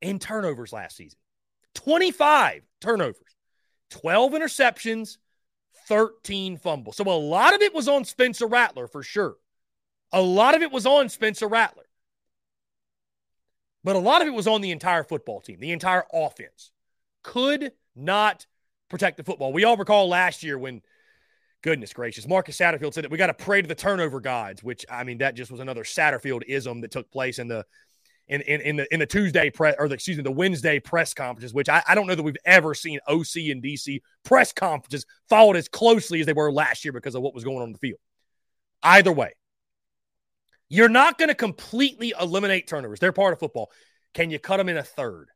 in 0.00 0.18
turnovers 0.18 0.72
last 0.72 0.96
season 0.96 1.18
25 1.74 2.62
turnovers, 2.80 3.36
12 3.90 4.32
interceptions, 4.32 5.18
13 5.88 6.56
fumbles. 6.56 6.96
So 6.96 7.04
a 7.04 7.12
lot 7.12 7.54
of 7.54 7.62
it 7.62 7.74
was 7.74 7.88
on 7.88 8.04
Spencer 8.04 8.46
Rattler 8.46 8.86
for 8.86 9.02
sure. 9.02 9.36
A 10.12 10.22
lot 10.22 10.54
of 10.54 10.62
it 10.62 10.72
was 10.72 10.86
on 10.86 11.08
Spencer 11.08 11.48
Rattler. 11.48 11.84
But 13.82 13.96
a 13.96 14.00
lot 14.00 14.22
of 14.22 14.28
it 14.28 14.34
was 14.34 14.46
on 14.46 14.62
the 14.62 14.70
entire 14.70 15.04
football 15.04 15.40
team, 15.40 15.60
the 15.60 15.72
entire 15.72 16.04
offense. 16.12 16.70
Could 17.22 17.72
not 17.94 18.46
protect 18.88 19.18
the 19.18 19.24
football. 19.24 19.52
We 19.52 19.64
all 19.64 19.76
recall 19.76 20.08
last 20.08 20.42
year 20.42 20.58
when, 20.58 20.80
goodness 21.64 21.94
gracious, 21.94 22.28
Marcus 22.28 22.58
Satterfield 22.58 22.92
said 22.92 23.04
that 23.04 23.10
we 23.10 23.16
got 23.16 23.28
to 23.28 23.34
pray 23.34 23.62
to 23.62 23.66
the 23.66 23.74
turnover 23.74 24.20
gods, 24.20 24.62
which 24.62 24.84
I 24.90 25.02
mean, 25.02 25.16
that 25.18 25.34
just 25.34 25.50
was 25.50 25.60
another 25.60 25.82
Satterfield 25.82 26.42
ism 26.46 26.82
that 26.82 26.90
took 26.90 27.10
place 27.10 27.38
in 27.38 27.48
the 27.48 27.64
in, 28.28 28.42
in, 28.42 28.60
in 28.60 28.76
the 28.76 28.92
in 28.92 29.00
the 29.00 29.06
Tuesday 29.06 29.48
press 29.48 29.74
or 29.78 29.88
the, 29.88 29.94
excuse 29.94 30.18
me 30.18 30.22
the 30.22 30.30
Wednesday 30.30 30.78
press 30.78 31.14
conferences, 31.14 31.54
which 31.54 31.70
I, 31.70 31.82
I 31.88 31.94
don't 31.94 32.06
know 32.06 32.14
that 32.14 32.22
we've 32.22 32.36
ever 32.44 32.74
seen 32.74 33.00
OC 33.08 33.48
and 33.48 33.62
DC 33.62 34.02
press 34.24 34.52
conferences 34.52 35.06
followed 35.30 35.56
as 35.56 35.66
closely 35.68 36.20
as 36.20 36.26
they 36.26 36.34
were 36.34 36.52
last 36.52 36.84
year 36.84 36.92
because 36.92 37.14
of 37.14 37.22
what 37.22 37.34
was 37.34 37.44
going 37.44 37.56
on 37.56 37.68
in 37.68 37.72
the 37.72 37.78
field. 37.78 37.98
Either 38.82 39.12
way, 39.12 39.32
you're 40.68 40.90
not 40.90 41.16
going 41.16 41.30
to 41.30 41.34
completely 41.34 42.12
eliminate 42.20 42.68
turnovers. 42.68 43.00
They're 43.00 43.12
part 43.12 43.32
of 43.32 43.38
football. 43.38 43.70
Can 44.12 44.30
you 44.30 44.38
cut 44.38 44.58
them 44.58 44.68
in 44.68 44.76
a 44.76 44.82
third? 44.82 45.30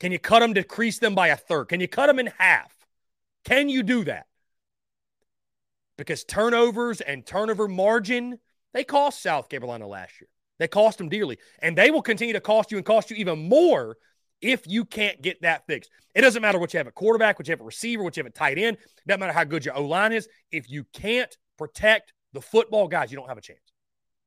Can 0.00 0.12
you 0.12 0.18
cut 0.18 0.40
them, 0.40 0.54
decrease 0.54 0.98
them 0.98 1.14
by 1.14 1.28
a 1.28 1.36
third? 1.36 1.66
Can 1.66 1.80
you 1.80 1.88
cut 1.88 2.06
them 2.06 2.18
in 2.18 2.30
half? 2.38 2.74
Can 3.44 3.68
you 3.68 3.82
do 3.82 4.04
that? 4.04 4.26
Because 6.00 6.24
turnovers 6.24 7.02
and 7.02 7.26
turnover 7.26 7.68
margin, 7.68 8.38
they 8.72 8.84
cost 8.84 9.22
South 9.22 9.50
Carolina 9.50 9.86
last 9.86 10.18
year. 10.18 10.28
They 10.58 10.66
cost 10.66 10.96
them 10.96 11.10
dearly, 11.10 11.36
and 11.58 11.76
they 11.76 11.90
will 11.90 12.00
continue 12.00 12.32
to 12.32 12.40
cost 12.40 12.70
you 12.70 12.78
and 12.78 12.86
cost 12.86 13.10
you 13.10 13.16
even 13.16 13.50
more 13.50 13.98
if 14.40 14.66
you 14.66 14.86
can't 14.86 15.20
get 15.20 15.42
that 15.42 15.66
fixed. 15.66 15.90
It 16.14 16.22
doesn't 16.22 16.40
matter 16.40 16.58
what 16.58 16.72
you 16.72 16.78
have 16.78 16.86
a 16.86 16.92
quarterback, 16.92 17.38
what 17.38 17.48
you 17.48 17.52
have 17.52 17.60
a 17.60 17.64
receiver, 17.64 18.02
what 18.02 18.16
you 18.16 18.22
have 18.22 18.32
a 18.32 18.34
tight 18.34 18.58
end. 18.58 18.78
Doesn't 19.06 19.20
matter 19.20 19.34
how 19.34 19.44
good 19.44 19.66
your 19.66 19.76
O 19.76 19.84
line 19.84 20.12
is. 20.14 20.26
If 20.50 20.70
you 20.70 20.84
can't 20.94 21.36
protect 21.58 22.14
the 22.32 22.40
football, 22.40 22.88
guys, 22.88 23.10
you 23.10 23.18
don't 23.18 23.28
have 23.28 23.36
a 23.36 23.42
chance. 23.42 23.60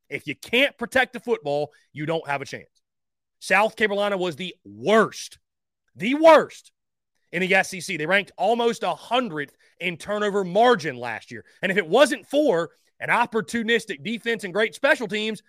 If 0.10 0.28
you 0.28 0.36
can't 0.36 0.78
protect 0.78 1.14
the 1.14 1.20
football, 1.20 1.72
you 1.92 2.06
don't 2.06 2.28
have 2.28 2.44
a 2.44 2.46
chance. 2.46 2.70
South 3.40 3.76
Carolina 3.76 4.16
was 4.16 4.36
the 4.36 4.56
worst, 4.64 5.40
the 5.96 6.14
worst 6.14 6.72
in 7.34 7.42
the 7.42 7.64
SEC. 7.64 7.98
They 7.98 8.06
ranked 8.06 8.32
almost 8.38 8.84
100th 8.84 9.52
in 9.80 9.98
turnover 9.98 10.46
margin 10.46 10.96
last 10.96 11.32
year. 11.32 11.44
And 11.62 11.72
if 11.72 11.78
it 11.78 11.88
wasn't 11.88 12.26
for 12.26 12.70
an 13.02 13.10
opportunistic 13.10 14.04
defense 14.04 14.46
and 14.46 14.54
great 14.54 14.76
special 14.76 15.08
teams, 15.08 15.44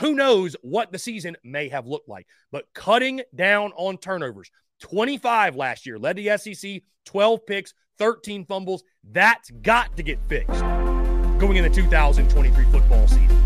who 0.00 0.14
knows 0.14 0.56
what 0.62 0.90
the 0.90 0.98
season 0.98 1.36
may 1.44 1.68
have 1.68 1.86
looked 1.86 2.08
like. 2.08 2.26
But 2.50 2.64
cutting 2.74 3.22
down 3.34 3.72
on 3.76 3.98
turnovers, 3.98 4.50
25 4.80 5.56
last 5.56 5.86
year, 5.86 5.98
led 5.98 6.16
the 6.16 6.36
SEC, 6.36 6.82
12 7.04 7.46
picks, 7.46 7.74
13 7.98 8.44
fumbles. 8.44 8.82
That's 9.04 9.50
got 9.50 9.96
to 9.96 10.02
get 10.02 10.18
fixed 10.28 10.60
going 11.38 11.56
into 11.56 11.70
2023 11.70 12.64
football 12.64 13.06
season. 13.06 13.45